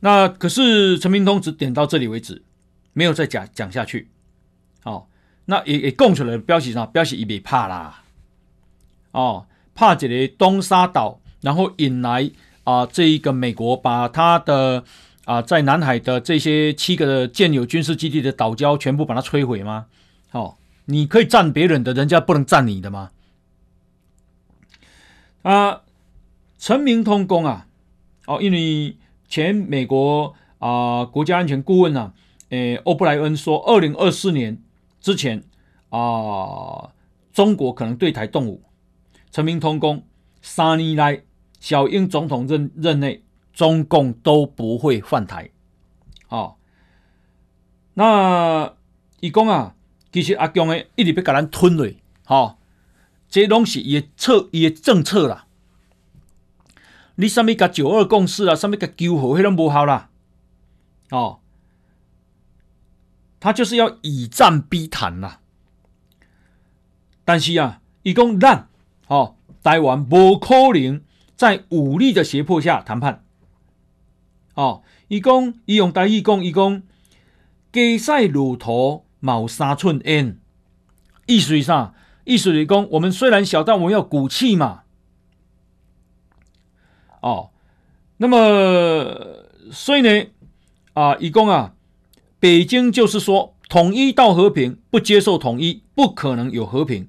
[0.00, 2.42] 那可是陈明通只点到这里为止，
[2.94, 4.08] 没有再讲讲下去。
[4.84, 5.06] 哦，
[5.44, 8.02] 那也也供出来标题上，标题也别怕啦。
[9.10, 12.30] 哦，怕这个东沙岛，然后引来
[12.64, 14.82] 啊、呃、这一个美国把他的
[15.26, 19.86] 啊、呃、在南海的这些七个的建有军事基地的岛礁全部把它摧毁吗？
[20.32, 23.10] 哦，你可以占别人的，人家不能占你的吗？
[25.42, 25.82] 啊，
[26.58, 27.66] 陈明通公啊，
[28.26, 28.96] 哦，因为。
[29.28, 32.14] 前美国啊、国家安全顾问呢、啊，
[32.50, 34.62] 诶，欧布莱恩说，二零二四年
[35.00, 35.42] 之前
[35.90, 36.92] 啊、
[37.32, 38.62] 中国可能对台动武。
[39.32, 40.04] 陈明通公
[40.40, 41.22] 三年来，
[41.58, 45.50] 小英总统任任内，中共都不会犯台。
[46.28, 46.54] 哦，
[47.94, 48.74] 那
[49.18, 49.74] 以公啊，
[50.16, 51.86] 其实阿强诶一直要甲咱吞落，
[52.24, 52.56] 哈、哦，
[53.28, 55.46] 这拢是伊诶策，伊诶政策啦。
[57.16, 58.54] 你啥物甲九二共识啊？
[58.54, 60.08] 啥物甲九和，迄拢无效啦！
[61.10, 61.40] 哦，
[63.38, 65.40] 他就是要以战逼谈啦。
[67.26, 68.70] 但是啊，伊讲咱
[69.08, 71.02] 哦，台湾无可能
[71.36, 73.22] 在武力的胁迫下谈判。
[74.54, 76.82] 哦，伊讲伊用台语讲，伊讲
[77.70, 80.38] 鸡赛骆驼毛三寸烟，
[81.26, 81.94] 意思是啥？
[82.22, 84.82] 意思是讲，我们虽然小，但我们要骨气嘛。
[87.20, 87.50] 哦，
[88.18, 90.26] 那么所以呢，
[90.92, 91.74] 啊，以公啊，
[92.38, 97.08] 北京就是说统一到和平，不接受统一，不可能有和平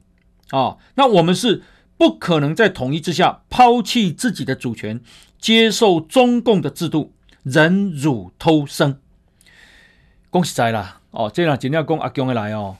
[0.49, 0.77] 啊。
[0.95, 1.61] 那我们是
[1.97, 4.99] 不可能在统一之下抛弃自己的主权，
[5.37, 7.13] 接受中共的制度。
[7.43, 8.99] 忍辱偷生，
[10.29, 10.99] 恭喜在啦！
[11.11, 12.77] 哦，这样真正讲阿强的来哦，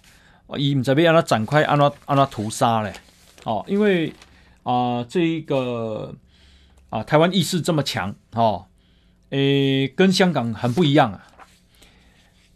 [0.58, 2.94] 伊唔知要安怎展开，安怎安怎屠杀嘞？
[3.46, 4.10] 哦，因为
[4.63, 6.13] 啊、呃，这一个
[6.90, 8.66] 啊、呃，台湾意识这么强哦，
[9.30, 11.28] 诶，跟香港很不一样啊。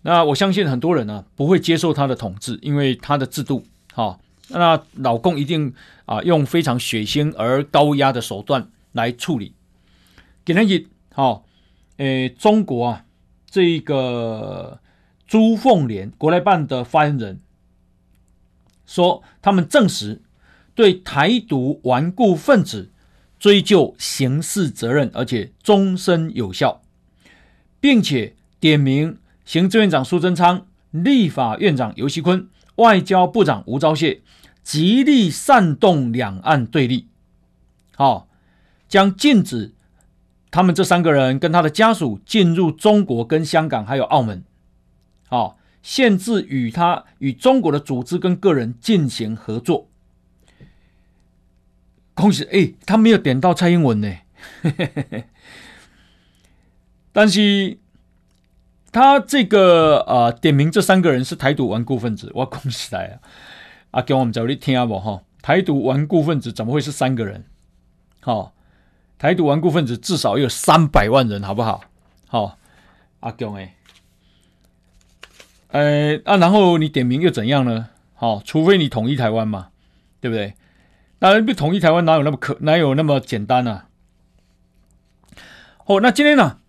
[0.03, 5.73] 那我相信很多人呢不会接受他的统治，因为他的制度，哈、哦，那老共一定
[6.05, 9.55] 啊、呃、用非常血腥而高压的手段来处理。
[10.43, 11.45] 给他一好。
[11.97, 13.05] 诶，中国啊，
[13.47, 14.79] 这一个
[15.31, 17.39] 朱凤莲国台办的发言人
[18.85, 20.21] 说，他们证实
[20.75, 22.91] 对台独顽固分子
[23.39, 26.81] 追究刑事责任，而且终身有效，
[27.79, 34.19] 并且点名行政院长苏贞昌、立法院长游锡堃、外交部长吴钊燮，
[34.63, 37.07] 极力煽动两岸对立，
[37.95, 38.27] 好，
[38.89, 39.73] 将禁止。
[40.51, 44.43] 他们这三个人跟他的家属进入中国、跟香港还有澳门，
[45.31, 49.89] 哦，限制与他与中国的组织跟个人进行合作。
[52.13, 54.13] 恭喜，哎，他没有点到蔡英文呢，
[57.11, 57.79] 但是
[58.91, 63.19] 他这个呃点名这三个人是台独顽固分子，我恭喜来啊！
[63.91, 65.23] 啊，给我们找你听不哈？
[65.41, 67.45] 台独顽固分子怎么会是三个人？
[68.19, 68.53] 好。
[69.17, 71.83] 台独顽固分子至少有三百万人，好不好？
[72.27, 72.57] 好、哦，
[73.19, 73.75] 阿强哎，
[75.71, 77.89] 呃啊，然后你点名又怎样呢？
[78.13, 79.69] 好、除非你统一台湾嘛，
[80.19, 80.53] 对不对？
[81.19, 83.87] 那不统一台湾哪有那么可哪有那么简单呢、啊？
[85.85, 86.59] 哦，那今天呢，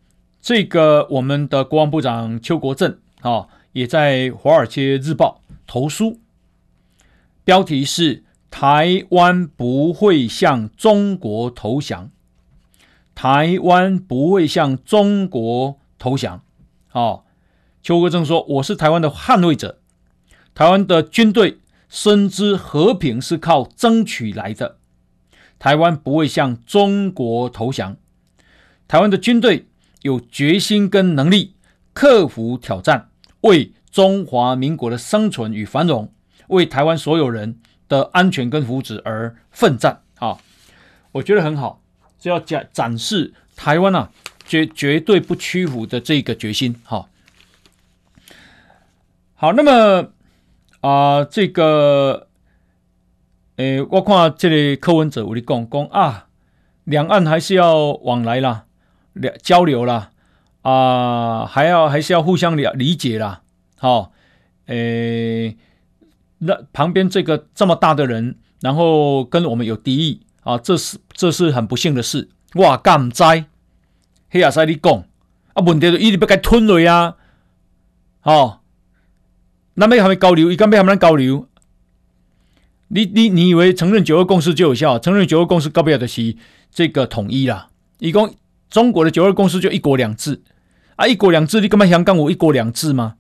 [0.41, 6.19] 这个我们的国防部长邱国正啊、也在《华尔街日报》投书，
[7.45, 12.11] 标题是“台湾不会向中国投降”。
[13.15, 16.43] 台湾不会向中国投降。
[16.93, 17.25] 哦，
[17.83, 19.81] 邱国正说：“我是台湾的捍卫者。
[20.55, 24.77] 台湾的军队深知和平是靠争取来的。
[25.59, 27.97] 台湾不会向中国投降。
[28.87, 29.67] 台湾的军队
[30.03, 31.55] 有决心跟能力
[31.93, 33.09] 克服挑战，
[33.41, 36.13] 为中华民国的生存与繁荣，
[36.49, 40.39] 为台湾所有人的安全跟福祉而奋战。”啊，
[41.11, 41.83] 我觉得很好。
[42.21, 44.13] 是要展展示台湾啊，
[44.47, 46.77] 绝绝对不屈服的这个决心。
[46.85, 47.09] 哈，
[49.43, 50.13] 好，那么
[50.83, 52.29] 啊、这个，
[53.57, 56.29] 诶，我看这里柯文哲我跟你讲讲啊，
[56.85, 58.67] 两岸还是要往来啦，
[59.15, 60.11] 两交流啦，
[60.61, 63.43] 啊、还要还是要互相了理解啦。
[63.79, 64.13] 好，
[64.67, 65.57] 诶，
[66.39, 70.21] 那旁边这个这么大的人，然后跟我们有敌意。
[70.45, 72.29] 啊，这是这是很不幸的事。
[72.55, 73.47] 哇，干在
[74.31, 75.03] 黑亚塞你讲
[75.55, 77.17] 啊，问题就一直不该吞了呀。
[78.23, 78.61] 哦，
[79.75, 81.49] 那边还没交流，一干边还没交流。
[82.89, 84.99] 你你你以为承认九二共识就有效？
[84.99, 86.37] 承认九二共识搞不了的是
[86.71, 87.69] 这个统一啦。
[87.99, 88.35] 一共
[88.69, 90.43] 中国的九二共识就一国两制
[90.97, 93.15] 啊，一国两制，你干嘛香港有一国两制吗？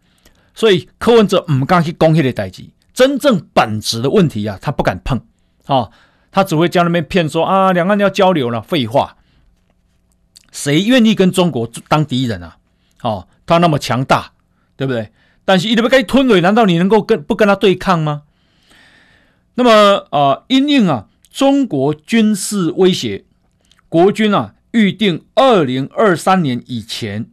[0.54, 5.20] 所以柯文哲唔敢去讲迄个代际，真正本质的问题啊，他不敢碰。
[5.66, 5.90] 啊。
[6.34, 9.18] 他只会将那边骗说啊，两岸要交流了，废话，
[10.50, 12.56] 谁愿意跟中国当敌人啊？
[13.02, 14.32] 哦，他那么强大，
[14.74, 15.12] 对不对？
[15.44, 18.22] 但是一直不该吞蕊，难道你能够跟不跟他对抗吗？
[19.54, 23.24] 那么啊、呃，因应啊，中国军事威胁，
[23.88, 27.28] 国军啊预定二零二三年以前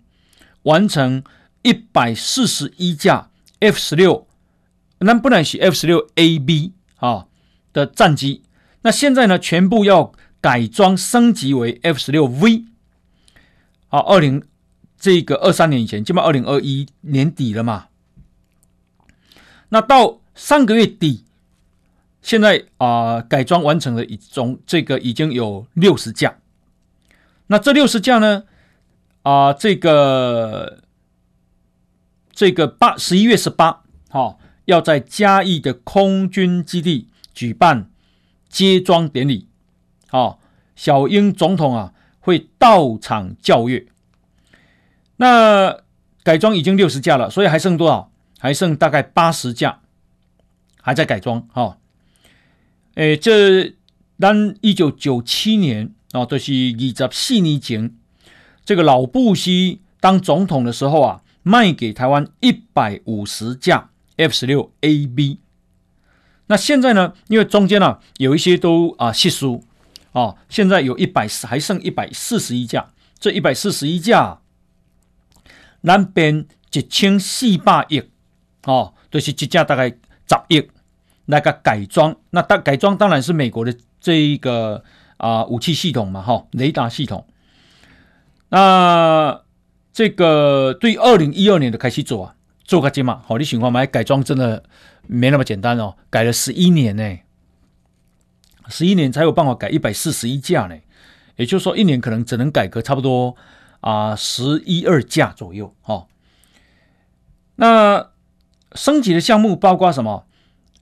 [0.64, 1.24] 完成
[1.62, 4.28] 一百四十一架 F 十六，
[4.98, 7.28] 那不能是 F 十六 A B 啊
[7.72, 8.42] 的战机。
[8.82, 12.66] 那现在呢，全部要改装升级为 F 十六 V，
[13.88, 14.44] 好，二零
[14.98, 17.86] 这个二三年以前，基本二零二一年底了嘛。
[19.70, 21.26] 那到上个月底，
[22.22, 26.38] 现在啊、改装完成了一种，这个已经有六十架。
[27.48, 28.44] 那这六十架呢，
[29.24, 30.84] 啊、这个
[32.32, 37.90] 这个八十一月十八号要在嘉义的空军基地举办。
[38.50, 39.48] 接装典礼，
[40.08, 40.40] 好，
[40.76, 43.86] 小英总统啊会到场教阅。
[45.18, 45.82] 那
[46.24, 48.09] 改装已经六十架了，所以还剩多少？
[48.40, 49.82] 还剩大概八十架，
[50.82, 51.48] 还在改装。
[51.52, 51.78] 哈、哦，
[52.96, 53.76] 诶，这
[54.20, 56.54] 当一九九七年啊，都、就是
[57.04, 57.94] 二十四年前，
[58.66, 65.40] 这个老布希当总统的时候啊，卖给台湾一百五十架 F 十六 AB。
[66.48, 67.14] 那现在呢？
[67.28, 69.64] 因为中间呢、啊、有一些都啊稀疏
[70.14, 72.90] 啊，现在有一百还剩一百四十一架。
[73.20, 74.40] 这一百四十一架，
[75.82, 78.02] 南边一千四百亿
[78.66, 80.70] 哦，就是这架大概十亿
[81.26, 82.16] 那个改装。
[82.32, 84.84] 那大改装当然是美国的这一个
[85.18, 87.26] 啊武器系统嘛，哈、雷达系统。
[88.50, 89.42] 那
[89.94, 94.64] 这个对二零一二年的开始做啊，做个节嘛，好，你情况买改装真的。
[95.12, 97.18] 没那么简单哦，改了十一年呢，
[98.68, 100.78] 十一年才有办法改一百四十一架呢，
[101.36, 103.36] 也就是说一年可能只能改个差不多
[103.82, 106.08] 啊十一二架左右哈、哦。
[107.56, 108.12] 那
[108.74, 110.26] 升级的项目包括什么？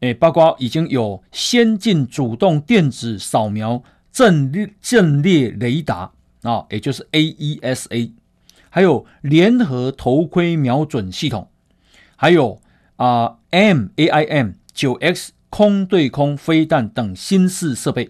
[0.01, 6.11] 诶，包括已经有先进主动电子扫描阵列阵列雷达
[6.43, 8.11] 啊，也就是 AESA，
[8.69, 11.49] 还有联合头盔瞄准系统，
[12.15, 12.61] 还有。
[12.97, 18.09] 啊，M A I M 九 X 空对空飞弹等新式设备，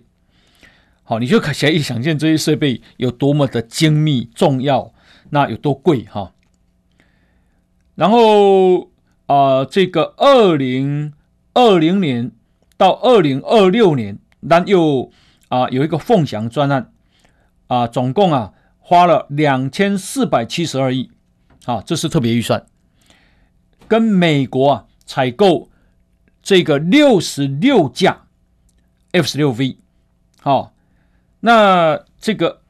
[1.04, 4.94] 好，你就可以想见这些设备有多么的精密重要，
[5.32, 6.32] 那有多贵哈。
[7.96, 8.90] 然后、
[9.28, 11.14] 呃，这个二零
[11.54, 12.32] 二零年
[12.78, 15.12] 到二零二六年，那又
[15.50, 16.92] 啊、有一个凤翔专案
[17.68, 21.12] 啊、总共啊花了两千四百七十二亿，
[21.66, 22.66] 啊，这是特别预算。
[23.88, 25.70] 跟美国啊采购
[26.42, 28.28] 这个六十六架
[29.12, 29.78] F 十六 V，
[30.42, 30.74] 好，
[31.42, 32.62] 那这个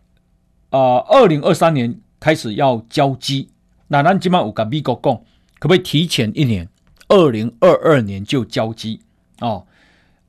[0.69, 3.49] 啊，二零二三年开始要交机，
[3.87, 5.21] 那咱今晚有跟美国讲，
[5.59, 6.69] 可不可以提前一年，
[7.07, 9.01] 二零二二年就交机
[9.39, 9.65] 哦？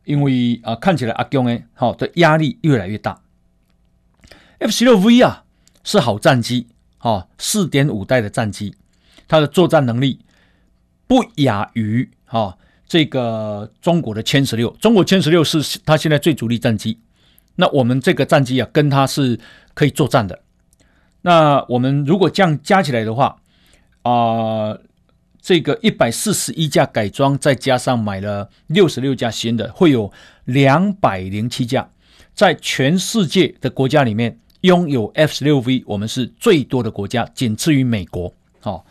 [0.05, 3.21] 因为啊，看起来阿共诶，好的压力越来越大。
[4.59, 5.45] F 十六 V 啊
[5.85, 6.67] 是好战机，
[7.01, 8.75] 哦，四点五代的战机，
[9.27, 10.21] 它的作战能力。
[11.07, 16.99] 不亚于哈、哦、这个中国的歼十六，中国歼十六是它现在最主力战机。
[17.57, 19.41] 那我们这个战机啊，跟它是
[19.73, 20.43] 可以作战的。
[21.23, 23.41] 那我们如果这样加起来的话，
[24.03, 24.77] 啊、
[25.49, 30.13] 这个一百四十一架改装，再加上买了六十六架新的，会有
[30.45, 31.89] 两百零七架，
[32.35, 38.31] 在全世界的国家里面拥有 F 十六 V，我们是最多的国家，仅次于美国。
[38.61, 38.85] 好、哦，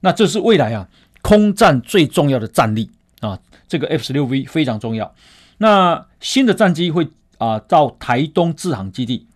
[0.00, 0.86] 那这是未来啊。
[1.22, 5.14] 空战最重要的战力啊，这个 F 十六 V 非常重要。
[5.56, 9.26] 那新的战机会啊到台东制航基地，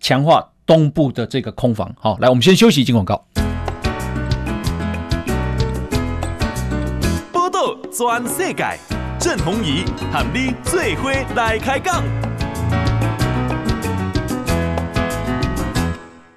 [0.00, 1.94] 强化东部的这个空防。
[1.96, 3.24] 好，来，我们先休息一，进广告。
[7.98, 8.78] 转世界，
[9.18, 9.82] 郑弘仪
[10.12, 12.00] 和你最伙来开讲。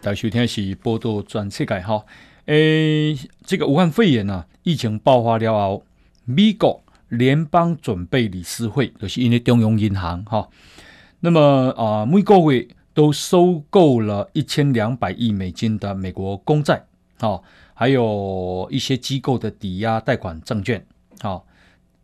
[0.02, 2.04] 大家收听是报道全世界哈。
[2.48, 5.84] 诶，这个武汉肺炎啊，疫情爆发了后，
[6.26, 10.50] 美国联邦准备理事会就是因为中央银行哈，
[11.20, 11.40] 那么
[11.78, 16.84] 啊、呃，每个月都收购了一千两百亿美金的美国公债，
[17.20, 17.44] 好，
[17.76, 20.84] 还有一些机构的抵押贷款证券，
[21.22, 21.46] 好，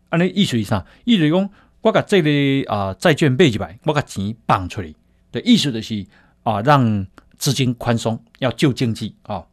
[0.09, 1.49] 按呢意思上，意思讲，
[1.81, 4.93] 我把这类啊债券买起来，我把钱放出来，
[5.31, 6.05] 的意思就是
[6.43, 7.05] 啊，让
[7.37, 9.45] 资金宽松，要救经济啊。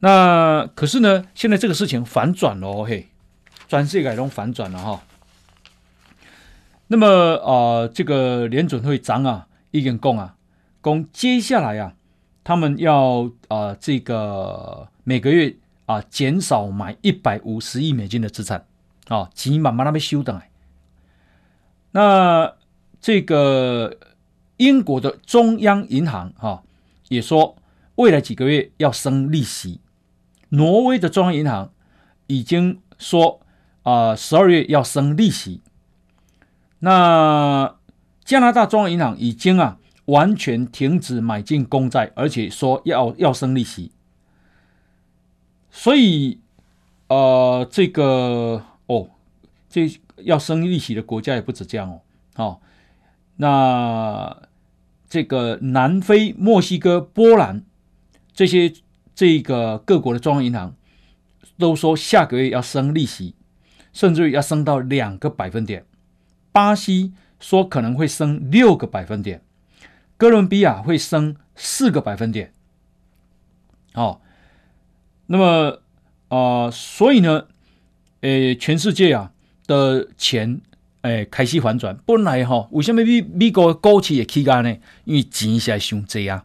[0.00, 3.08] 那可是呢，现在这个事情反转了嘿，
[3.68, 5.02] 全世界都反转了哈。
[6.88, 10.34] 那么啊、这个联准会长啊，已经讲啊，
[10.82, 11.94] 讲接下来啊，
[12.42, 15.54] 他们要啊、这个每个月
[15.86, 18.64] 啊，减少买一百五十亿美金的资产
[19.10, 20.40] 啊，钱慢慢那边修的。
[21.90, 22.54] 那
[23.00, 23.98] 这个
[24.58, 26.62] 英国的中央银行哈、啊，
[27.08, 27.56] 也说
[27.96, 29.80] 未来几个月要升利息。
[30.50, 31.72] 挪威的中央银行
[32.28, 33.40] 已经说
[33.82, 35.60] 啊，十二月要升利息。
[36.78, 37.74] 那
[38.24, 43.90] 加拿大中央银行已经啊完全停止买进公债，而且说要要升利息。
[45.72, 46.40] 所以，
[47.08, 48.64] 呃，这个，
[49.70, 52.00] 这要升利息的国家也不止这样哦。
[52.34, 52.60] 好，
[53.36, 54.42] 那
[55.08, 57.64] 这个南非、墨西哥、波兰
[58.34, 58.70] 这些。
[59.12, 60.74] 这个各国的中央银行
[61.58, 63.34] 都说下个月要升利息，
[63.92, 65.84] 甚至于要升到两个百分点。
[66.50, 69.42] 巴西说可能会升六个百分点，
[70.16, 72.54] 哥伦比亚会升四个百分点。
[73.92, 74.22] 好，
[75.26, 75.82] 那么
[76.28, 77.48] 啊、呃，所以呢，
[78.22, 79.34] 诶，全世界啊
[79.70, 80.60] 的钱
[81.02, 81.96] 诶开始反转。
[82.04, 84.76] 本来哈、哦，为什么美美国股市也起高呢？
[85.04, 86.44] 因为钱现在熊贼啊，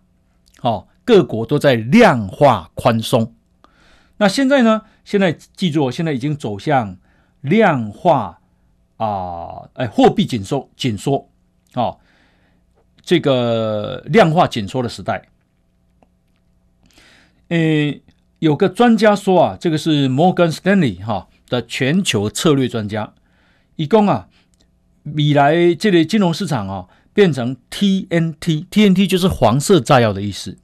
[0.60, 3.34] 好，各国都在量化宽松。
[4.18, 4.84] 那现在呢？
[5.04, 6.98] 现在记住，现在已经走向
[7.42, 8.40] 量化
[8.98, 11.28] 啊，哎，货币紧缩紧缩，
[11.74, 11.98] 啊，
[13.02, 15.28] 这个量化紧缩的时代。
[17.50, 18.02] 诶，
[18.40, 23.14] 有个专家说啊，这个是摩根斯丹利哈的全球策略专家，
[23.76, 24.28] 一共啊，
[25.04, 30.58] 未来这类金融市场啊变成 TNT，TNT 就是黄色炸药的意思。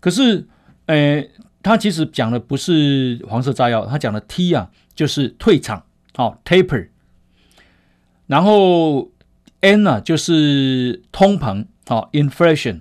[0.00, 0.46] 可是，
[0.86, 1.24] 呃。
[1.64, 6.88] 他其实讲的不是黄色炸药，他讲的 T 啊，就是退场，好、哦、taper，
[8.26, 9.12] 然后
[9.60, 12.80] N 呢、啊、就是通膨，好、哦、inflation，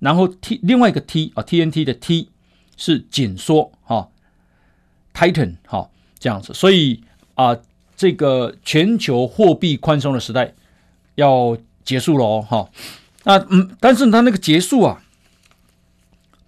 [0.00, 2.28] 然后 T 另外一个 T 啊、TNT 的 T
[2.76, 4.10] 是紧缩，哈、哦、
[5.14, 5.90] tighten，好、哦、
[6.20, 7.02] 这样子，所以
[7.34, 7.56] 啊，
[7.96, 10.54] 这个全球货币宽松的时代
[11.16, 12.70] 要结束了哦，哈、
[13.24, 15.02] 那嗯，但是它那个结束啊，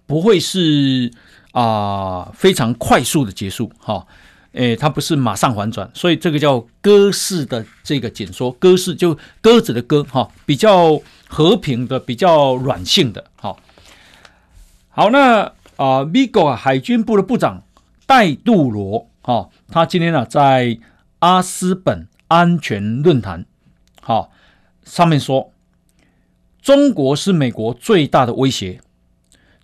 [0.07, 1.11] 不会是。
[1.53, 4.07] 啊，非常快速的结束，哈、
[4.53, 13.57] 哎，它不是马上反转，所以这个叫鸽式的这个紧缩，鸽式就鸽子的鸽，哈、比较和平的，比较软性的，好、哦，
[14.89, 17.61] 好，那啊，美国啊海军部的部长
[18.07, 20.77] 戴杜罗，哈、哦，他今天呢、在
[21.19, 23.47] 阿斯本安全论坛，
[23.99, 24.29] 好、哦，
[24.83, 25.51] 上面说，
[26.61, 28.79] 中国是美国最大的威胁，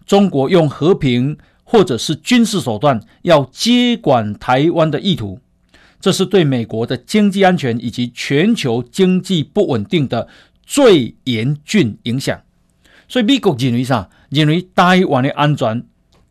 [0.08, 1.38] 中国用和平。
[1.72, 5.40] 或者是军事手段要接管台湾的意图，
[6.02, 10.28] 这是对美国的经济安全以及全球经济不稳定的
[10.66, 12.42] 最严峻影响。
[13.08, 14.10] 所以美国认为啥？
[14.32, 15.86] 认为台湾的安全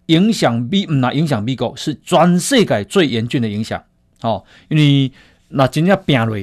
[0.09, 3.83] 影响比唔那影响美国是全世界最严峻的影响。
[4.21, 5.11] 哦，因为
[5.49, 6.37] 那真正拼落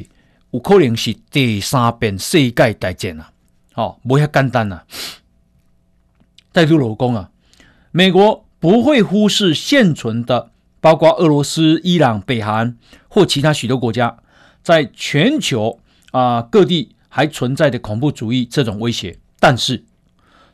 [0.50, 3.32] 有可能是第三遍世界大战啊！
[3.76, 4.84] 哦，不遐简单啊！
[6.52, 7.30] 戴杜罗讲啊，
[7.92, 8.44] 美国。
[8.58, 10.50] 不会忽视现存的，
[10.82, 12.76] 包括俄罗斯、伊朗、北韩
[13.08, 14.18] 或其他许多国家，
[14.64, 19.20] 在全球啊、呃、各地还存在的恐怖主义这种威胁。
[19.40, 19.86] 但是，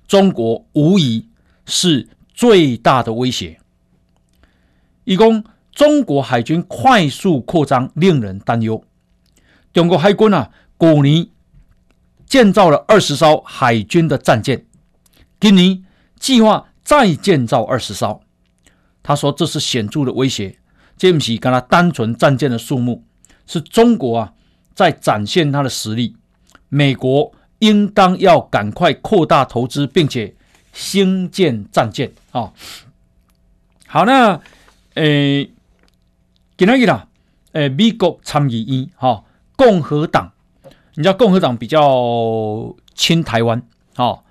[0.09, 1.29] 中国无疑
[1.65, 2.09] 是
[2.41, 3.59] 最大的威胁。
[5.03, 8.83] 一共，中国海军快速扩张令人担忧。
[9.71, 11.27] 中国海军啊，去年
[12.25, 14.65] 建造了二十艘海军的战舰，
[15.39, 15.85] 今年
[16.19, 16.69] 计划。
[16.83, 18.21] 再建造二十艘，
[19.03, 20.57] 他说这是显著的威胁。
[20.97, 23.03] 这不是跟他单纯战舰的数目，
[23.45, 24.33] 是中国啊
[24.73, 26.17] 在展现他的实力。
[26.69, 30.35] 美国应当要赶快扩大投资，并且
[30.73, 32.53] 兴建战舰啊、哦。
[33.87, 34.39] 好，那
[34.95, 35.49] 诶，
[36.57, 37.07] 今天啦，
[37.53, 39.23] 诶，美国参议院哈，
[39.55, 40.31] 共和党，
[40.95, 43.61] 你知道共和党比较亲台湾，
[43.95, 44.23] 好、哦，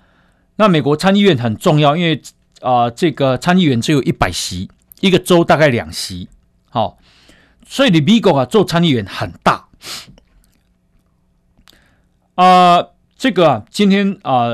[0.55, 2.21] 那美国参议院很重要，因为。
[2.63, 4.69] 啊、呃，这个参议员只有一百席，
[4.99, 6.29] 一个州大概两席，
[6.69, 6.97] 好、哦，
[7.65, 9.67] 所以你美国啊做参议员很大。
[12.35, 14.45] 啊、呃，这个啊，今天啊、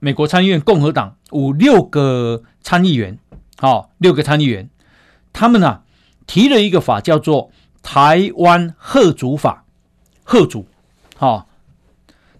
[0.00, 3.18] 美国参议院共和党五六个参议员，
[3.58, 4.68] 好、哦，六个参议员，
[5.32, 5.82] 他们呢、
[6.26, 7.48] 提了一个法，叫做
[7.82, 9.64] 《台湾吓阻法》，
[10.32, 10.66] 吓阻，
[11.16, 11.46] 好、哦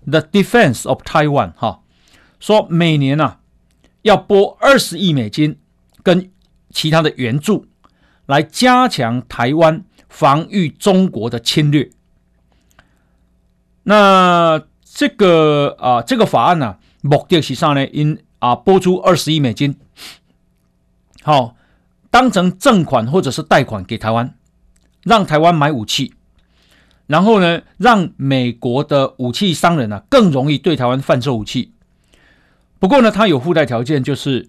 [0.06, 1.80] ，The Defense of Taiwan，哈、
[2.38, 3.40] 说每年啊。
[4.02, 5.58] 要拨二十亿美金
[6.04, 6.30] 跟
[6.70, 7.66] 其他的援助，
[8.26, 11.90] 来加强台湾防御中国的侵略。
[13.82, 16.76] 那这个啊，这个法案呢、
[17.06, 17.86] 目的是啥呢？
[17.88, 19.76] 因啊，拨出二十亿美金，
[21.22, 21.56] 好，
[22.10, 24.34] 当成赠款或者是贷款给台湾，
[25.02, 26.12] 让台湾买武器，
[27.06, 31.72] 然后呢，让美国的武器商人、啊，更容易对台湾贩售武器。
[32.78, 34.48] 不过呢，它有附带条件，就是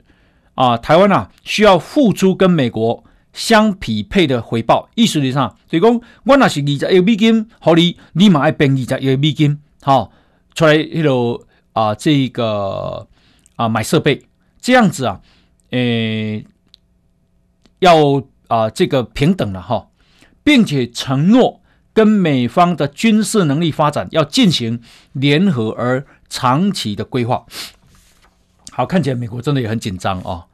[0.56, 4.90] 啊，台湾啊需要付出跟美国相匹配的回报。
[4.96, 5.56] 意思是啥？
[5.70, 10.12] 所以讲，我那是二十亿美金，好你你马要变二十亿美金，好、
[10.54, 10.76] 出来
[11.78, 13.08] 啊，这个
[13.56, 14.26] 啊买设备，
[14.60, 15.22] 这样子啊，
[15.70, 16.44] 诶，
[17.78, 19.90] 要啊这个平等了哈、
[20.44, 21.62] 并且承诺
[21.94, 27.46] 跟美方的军事能力发展要进行联合而长期的规划。
[28.72, 30.46] 好，看起来美国真的也很紧张哦。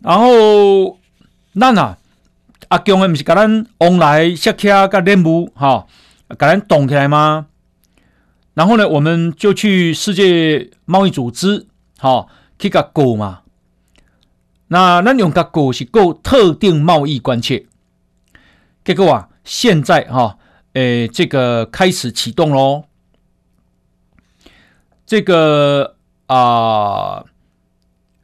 [0.00, 0.98] 然后，
[1.52, 1.98] 那啊，
[2.68, 5.86] 阿强的不是跟咱往来设卡个任务哈，
[6.28, 7.48] 跟咱动起来吗？
[8.54, 11.66] 然后呢，我们就去世界贸易组织，
[11.98, 12.28] 好、哦，
[12.58, 13.40] 去个购嘛。
[14.68, 17.66] 那那用个购是购特定贸易关切。
[18.84, 20.38] 结果啊，现在哈、哦，
[20.74, 22.84] 诶，这个开始启动喽。
[25.06, 25.96] 这个
[26.26, 27.26] 啊、呃，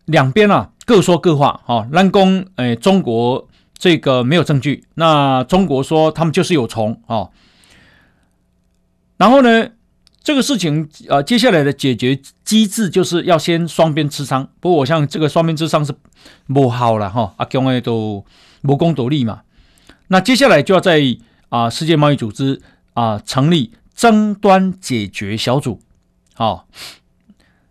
[0.05, 3.49] 两边啊各说各话，哈、哦，南宫诶，中国
[3.79, 7.31] 这个没有证据，那中国说他们就是有虫啊、哦。
[9.16, 9.70] 然后呢？
[10.29, 14.47] 这个事情呃，接下来的解决机制就是要先双边磋商。
[14.61, 15.95] 不过我想这个双边磋商是
[16.53, 18.22] 不好了哈，阿强诶都
[18.61, 19.41] 无功独立嘛。
[20.09, 21.01] 那接下来就要在
[21.49, 22.61] 啊、呃、世界贸易组织
[22.93, 25.81] 啊、呃、成立争端解决小组。
[26.35, 26.64] 好、哦，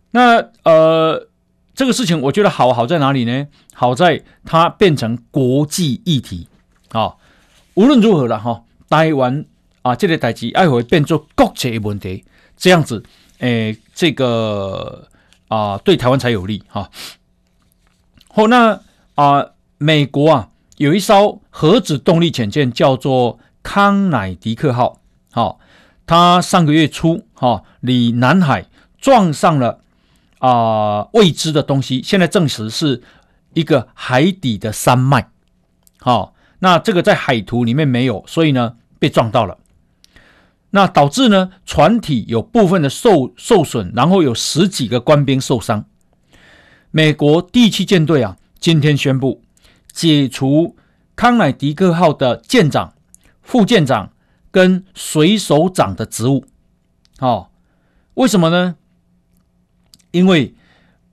[0.10, 1.28] 那呃
[1.76, 3.46] 这个事情我觉得好好在哪里呢？
[3.76, 6.48] 好在它变成国际议题。
[6.90, 7.18] 好、哦，
[7.76, 9.46] 无论如何了哈，台湾
[9.84, 12.26] 啊这个代志爱会变作国际问题。
[12.58, 13.04] 这样子，
[13.38, 15.08] 诶，这个
[15.48, 16.90] 啊、对台湾才有利哈。
[18.30, 18.82] 好、哦，那
[19.16, 25.00] 啊、美国啊，有一艘核子动力潜舰叫做康乃狄克号，
[25.32, 25.60] 好、哦，
[26.06, 28.66] 它上个月初哈，离、南海
[29.00, 29.80] 撞上了
[30.40, 33.02] 啊、未知的东西，现在证实是
[33.54, 35.30] 一个海底的山脉，
[36.00, 39.58] 好、哦，那这个在海图里面没有，所以呢，被撞到了。
[40.72, 45.86] 那导致呢，船体有部分的受受损，然后有十几个官兵受伤。
[46.92, 49.42] 美国第七舰队啊，今天宣布
[49.92, 50.76] 解除
[51.16, 52.94] 康乃狄克号的舰长、
[53.42, 54.12] 副舰长
[54.52, 56.46] 跟水手长的职务。
[57.20, 57.50] 哦，
[58.16, 58.76] 为什么呢？
[60.12, 60.56] 因为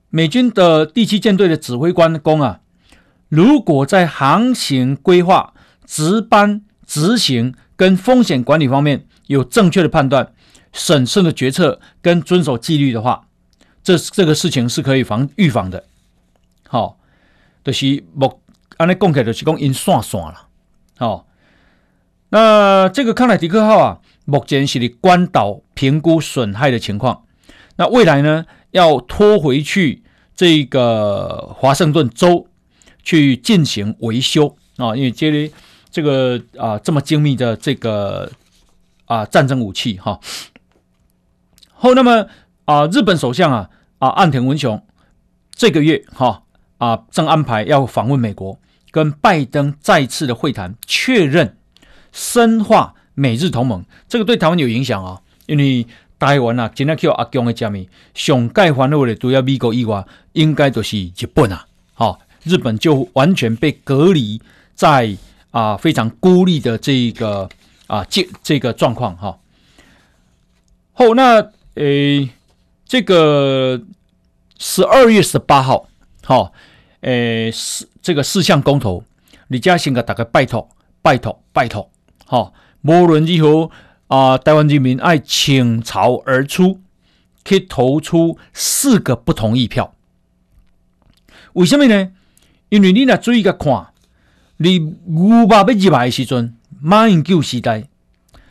[0.09, 2.61] 美军的第七舰队的指挥官公啊，
[3.29, 5.53] 如果在航行规划、
[5.85, 10.33] 值班执行跟风险管理方面，有正确的判断、
[10.71, 13.27] 审慎的决策跟遵守纪律的话，
[13.83, 15.83] 这这个事情是可以防预防的。
[16.67, 16.95] 好、哦，
[17.63, 18.41] 就是目
[18.77, 20.47] 安尼讲起来就是讲因算算了。
[20.97, 21.27] 好、
[22.29, 27.23] 那这个康乃狄克号啊，目前是的关岛评估损害的情况。
[27.77, 30.03] 那未来呢，要拖回去
[30.35, 32.47] 这个华盛顿州
[33.03, 35.51] 去进行维修啊、因为这里
[35.89, 38.31] 这个啊、这么精密的这个。
[39.05, 40.19] 啊，战争武器哈。
[41.73, 42.27] 后那么
[42.65, 44.83] 啊，日本首相啊啊岸田文雄
[45.51, 46.43] 这个月哈
[46.77, 48.57] 啊正安排要访问美国，
[48.91, 51.57] 跟拜登再次的会谈，确认
[52.11, 53.85] 深化美日同盟。
[54.07, 55.85] 这个对台湾有影响啊，因为
[56.17, 60.03] 台湾啊，今天叫阿强的加密，上盖烦恼的除了美国以外，
[60.33, 61.67] 应该都是日本啊。
[61.93, 64.41] 好，日本就完全被隔离
[64.73, 65.15] 在
[65.51, 67.47] 啊非常孤立的这个。
[67.87, 69.39] 啊，这这个状况哈，
[70.93, 72.29] 后那诶，
[72.85, 73.81] 这个
[74.57, 75.87] 十二月十八号，
[76.23, 76.51] 好，
[77.01, 79.03] 诶，四这个四项公投，
[79.49, 80.67] 李嘉欣给大家拜托，
[81.03, 81.91] 拜托，拜托，
[82.25, 83.71] 好，无论如何
[84.07, 86.79] 啊，台湾人民爱倾巢而出，
[87.43, 89.93] 可以投出四个不同意票，
[91.53, 92.11] 为什么呢？
[92.69, 93.89] 因为你若注意个看，
[94.57, 96.55] 你牛肉要入来的时阵。
[96.81, 97.87] 马英九时代，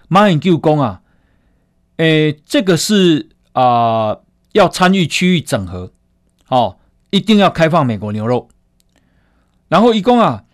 [0.09, 1.01] 马英九讲啊，
[1.97, 4.19] 诶，这个是啊、
[4.53, 5.93] 要参与区域整合，
[6.49, 6.77] 哦，
[7.11, 8.49] 一定要开放美国牛肉。
[9.69, 10.45] 然后一共啊，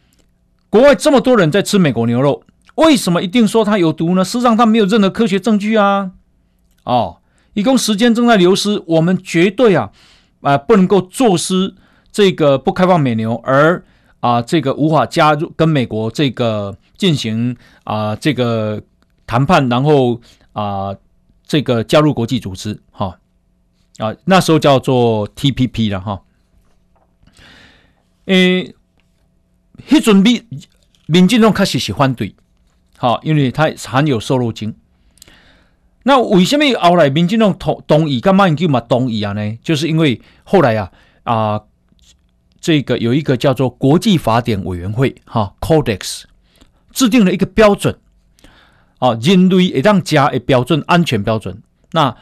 [0.68, 2.42] 国外这么多人在吃美国牛肉，
[2.76, 4.24] 为什么一定说它有毒呢？
[4.24, 6.12] 事实上，它没有任何科学证据啊。
[6.84, 7.18] 哦，
[7.54, 9.90] 一共时间正在流失，我们绝对啊，
[10.40, 11.74] 啊、不能够坐失
[12.10, 13.84] 这个不开放美牛，而
[14.20, 16.76] 啊、呃，这个无法加入跟美国这个。
[17.00, 18.82] 进行啊、呃，这个
[19.26, 20.20] 谈判，然后
[20.52, 21.00] 啊、呃，
[21.46, 23.18] 这个加入国际组织，哈
[23.96, 26.20] 啊，那时候叫做 TPP 了，哈。
[28.26, 28.74] 诶，
[29.88, 30.46] 迄阵民
[31.06, 32.34] 民进党开始是反对，
[32.98, 34.74] 好，因为它含有瘦肉精。
[36.02, 39.32] 那为什么后来民进党同同意，干嘛你就嘛同意啊？
[39.32, 40.92] 呢，就是因为后来啊
[41.22, 41.66] 啊、呃，
[42.60, 46.24] 这个有一个叫做国际法典委员会，哈，Codex。
[46.92, 48.00] 制定了一个标准，
[48.98, 51.62] 啊，人类会当吃的标准，安全标准。
[51.92, 52.16] 那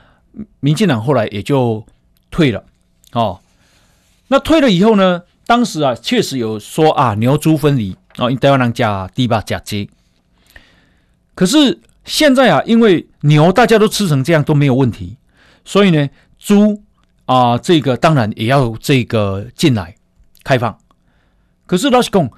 [0.61, 1.87] 民进党后来也就
[2.31, 2.63] 退了，
[3.13, 3.41] 哦，
[4.29, 9.91] 那退了以后呢，当时啊，确实有说啊，牛猪分离啊，因台湾人吃猪肉吃鸡。
[11.35, 15.17] 可是现在啊，因为牛大家都吃成这样都没有问题，
[15.65, 16.83] 所以呢，猪
[17.25, 19.95] 啊，这个当然也要这个进来
[20.49, 20.79] 开放。
[21.67, 22.31] 可是老实讲。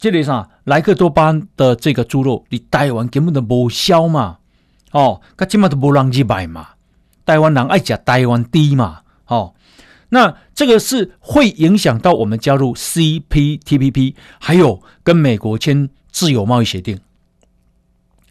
[0.00, 4.38] 这里上莱克多巴的这个猪肉，你台湾根本都无销嘛，
[4.92, 6.68] 哦，他起码都无人去买嘛，
[7.26, 9.56] 台湾人爱食台湾低嘛，哦，
[10.10, 17.00] 那这个是会影响到我们加入 CPTPP，还有跟美国签自由贸易协定。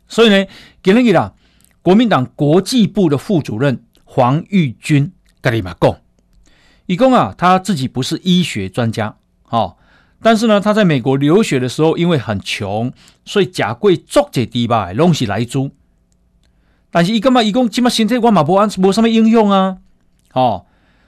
[0.07, 0.45] 所以呢，
[0.81, 1.33] 给那个啦，
[1.81, 5.11] 国民党国际部的副主任黄玉军
[5.41, 5.97] 跟你们讲，
[6.87, 9.15] 一共啊，他自己不是医学专家，
[9.49, 9.77] 哦，
[10.21, 12.91] 但是呢，他在美国留学的时候，因为很穷，
[13.23, 15.69] 所以假贵做这低吧，拢是莱猪。
[16.89, 17.43] 但是伊干嘛？
[17.43, 19.77] 伊讲起码身体我马博安无什么应用啊！
[20.33, 20.65] 哦，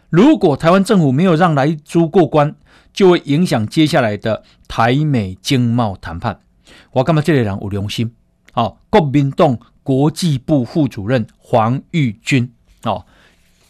[0.09, 2.55] 如果台湾政府没有让莱猪过关，
[2.91, 6.41] 就会影响接下来的台美经贸谈判。
[6.91, 8.13] 我干嘛这类人有良心？
[8.53, 12.51] 哦，国民党国际部副主任黄玉军
[12.84, 13.05] 哦，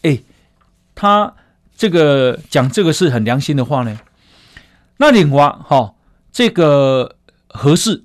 [0.02, 0.18] 哎，
[0.94, 1.32] 他
[1.80, 3.98] 这个讲这个是很良心的话呢。
[4.98, 5.94] 那另外哈、哦，
[6.30, 7.16] 这个
[7.48, 8.04] 合适，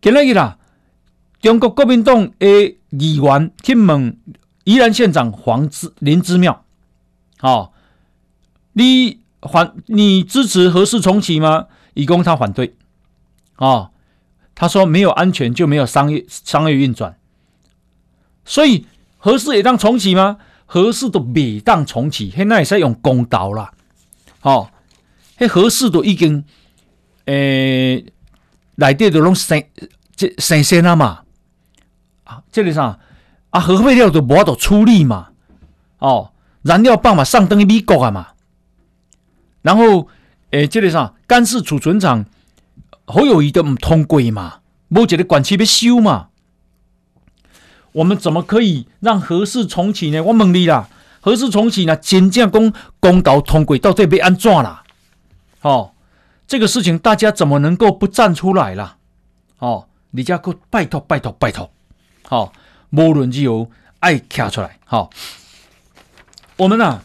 [0.00, 0.58] 给那个啦，
[1.42, 2.76] 中国国民党诶。
[2.96, 4.16] 议员去问
[4.62, 6.64] 宜兰县长黄之林之妙，
[7.40, 7.72] 哦，
[8.74, 11.66] 你反你支持合适重启吗？
[11.94, 12.76] 以供他反对，
[13.56, 13.90] 哦，
[14.54, 17.18] 他说没有安全就没有商业商业运转，
[18.44, 18.86] 所以
[19.18, 20.36] 合适也当重启吗？
[20.74, 23.72] 核四都未当重启，现在也是用公道啦，
[24.42, 24.68] 哦，
[25.38, 26.44] 迄核四都已经
[27.26, 28.04] 诶
[28.74, 29.62] 内底都拢生
[30.16, 31.20] 这生鲜啊嘛。
[32.24, 32.98] 啊，这里啥？
[33.50, 35.28] 啊，核废料都无法度处理嘛，
[35.98, 38.30] 哦，燃料棒嘛上登去美国啊嘛，
[39.62, 40.08] 然后
[40.50, 41.14] 诶、欸，这里啥？
[41.28, 42.26] 干式储存厂
[43.04, 44.58] 好有意的唔通过嘛，
[44.88, 46.30] 无一个管期要修嘛，
[47.94, 50.20] 我们怎么可以让核四重启呢？
[50.22, 50.88] 我问你啦，
[51.20, 54.82] 核四重启呢，真正讲公道通轨到底要安怎啦？
[55.62, 55.92] 哦，
[56.46, 58.96] 这个事情大家怎么能够不站出来啦？
[59.58, 61.70] 哦，你家哥拜托拜托拜托。
[62.28, 62.52] 好，
[62.90, 63.70] 无论只有
[64.00, 64.78] 爱卡出来。
[64.84, 65.10] 好，
[66.56, 67.02] 我们啊，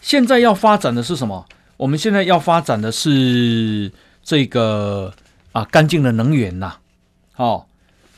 [0.00, 1.46] 现在要发展的是什么？
[1.78, 5.12] 我们现在要发展的是这个
[5.52, 6.76] 啊，干净的能源呐。
[7.32, 7.65] 好，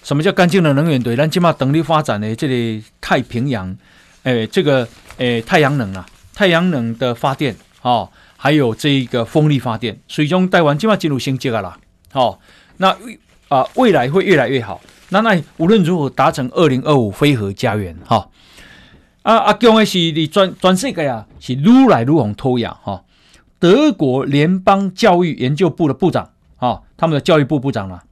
[0.08, 1.02] 什么叫干净的能源？
[1.02, 3.76] 对，咱起码等力发展的这里太平洋，
[4.22, 4.88] 诶，这个
[5.18, 11.76] 诶，太阳能啊，太阳能的发电，哦，还有这个风力发电，水中带完起码进入新阶段了。
[12.10, 12.40] 好，
[12.78, 12.96] 那
[13.48, 14.80] 啊，未来会越来越好。
[15.10, 18.30] 那那无论如何达成二零二五非核家园哈，
[19.20, 23.04] 啊啊，讲的是你全全世界啊，是如来如红脱亚哈。
[23.58, 28.04] 德国联邦教育研究部的部长啊，他们的教育部部长了，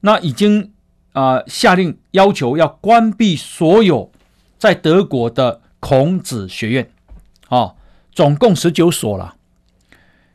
[0.00, 0.72] 那已经
[1.12, 4.10] 啊下令要求要关闭所有
[4.58, 6.90] 在德国的孔子学院
[7.48, 7.74] 啊，
[8.12, 9.36] 总共十九所了。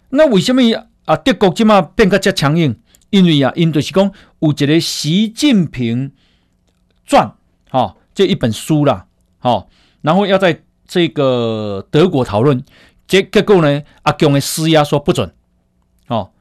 [0.09, 0.61] 那为什么
[1.05, 2.80] 啊德国这么变得这强硬？
[3.09, 6.11] 因为啊，因就是讲有一个习近平
[7.05, 7.34] 传，
[7.69, 9.07] 哈、哦，这一本书啦，
[9.39, 9.67] 哈、哦，
[10.01, 12.61] 然后要在这个德国讨论，
[13.07, 15.34] 结结果呢，阿强的施压说不准，
[16.07, 16.32] 哦，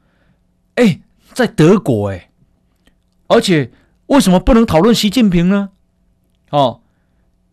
[0.75, 0.99] 哎，
[1.33, 2.29] 在德国哎，
[3.27, 3.71] 而且
[4.07, 5.69] 为什么不能讨论习近平呢？
[6.49, 6.81] 哦，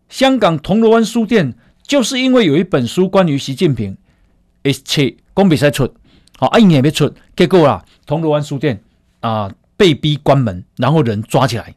[0.09, 3.97] 香港铜锣湾书店就是因为有一本书关于习近平，
[4.63, 5.95] 一切公比赛出，
[6.39, 8.83] 好、哦，一年没出，结果啊，铜锣湾书店。
[9.21, 9.51] 啊！
[9.79, 11.75] 被逼关门，然后人抓起来。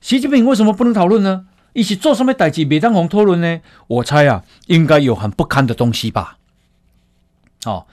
[0.00, 1.48] 习近平为什么不能讨论呢？
[1.72, 3.60] 一起做什么代志，别当红讨论呢？
[3.88, 6.38] 我猜啊，应该有很不堪的东西吧。
[7.64, 7.88] 哦，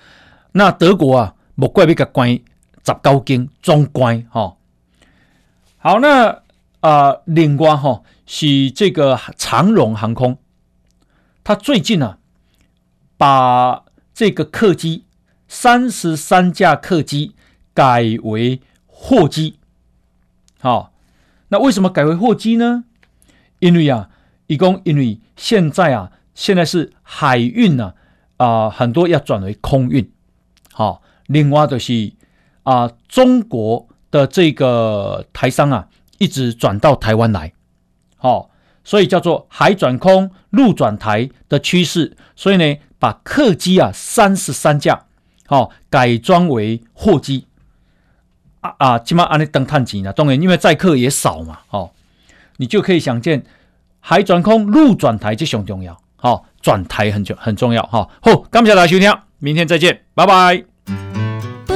[0.51, 4.55] 那德国啊，莫怪被个关十九间中关哈。
[5.83, 6.29] 好，那
[6.79, 10.37] 啊、呃，另外哈、是这个长荣航空，
[11.43, 12.19] 他最近啊，
[13.17, 15.05] 把这个客机
[15.47, 17.35] 三十三架客机。
[17.73, 19.57] 改为货机，
[20.59, 20.91] 好、
[21.47, 22.83] 那为什么改为货机呢？
[23.59, 24.09] 因为啊，
[24.47, 27.93] 一共因为现在啊，现在是海运呢
[28.35, 30.11] 啊，啊，很多要转为空运，
[30.73, 32.11] 好、另外就是
[32.63, 35.87] 啊，中国的这个台商啊，
[36.19, 37.53] 一直转到台湾来，
[38.17, 38.49] 好、哦，
[38.83, 45.05] 所以叫做海转空、陆转台的趋势，所以呢，把客机啊三十三架，
[45.47, 47.47] 好、哦，改装为货机。
[48.59, 51.89] 啊啊，起码按你登探级呢，当然因为载客也少嘛，哦，
[52.57, 53.43] 你就可以想见
[53.99, 58.09] 海转空、陆转台就很重要，好、哦，转台很重很重要，哈、哦。
[58.21, 60.70] 好，感谢大家收听，明天再见，拜拜。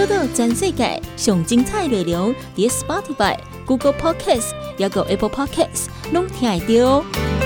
[0.05, 3.35] 报道全世界上精彩内容，伫 Spotify、
[3.65, 7.44] Google Podcasts，还有 Apple Podcasts，拢听得到。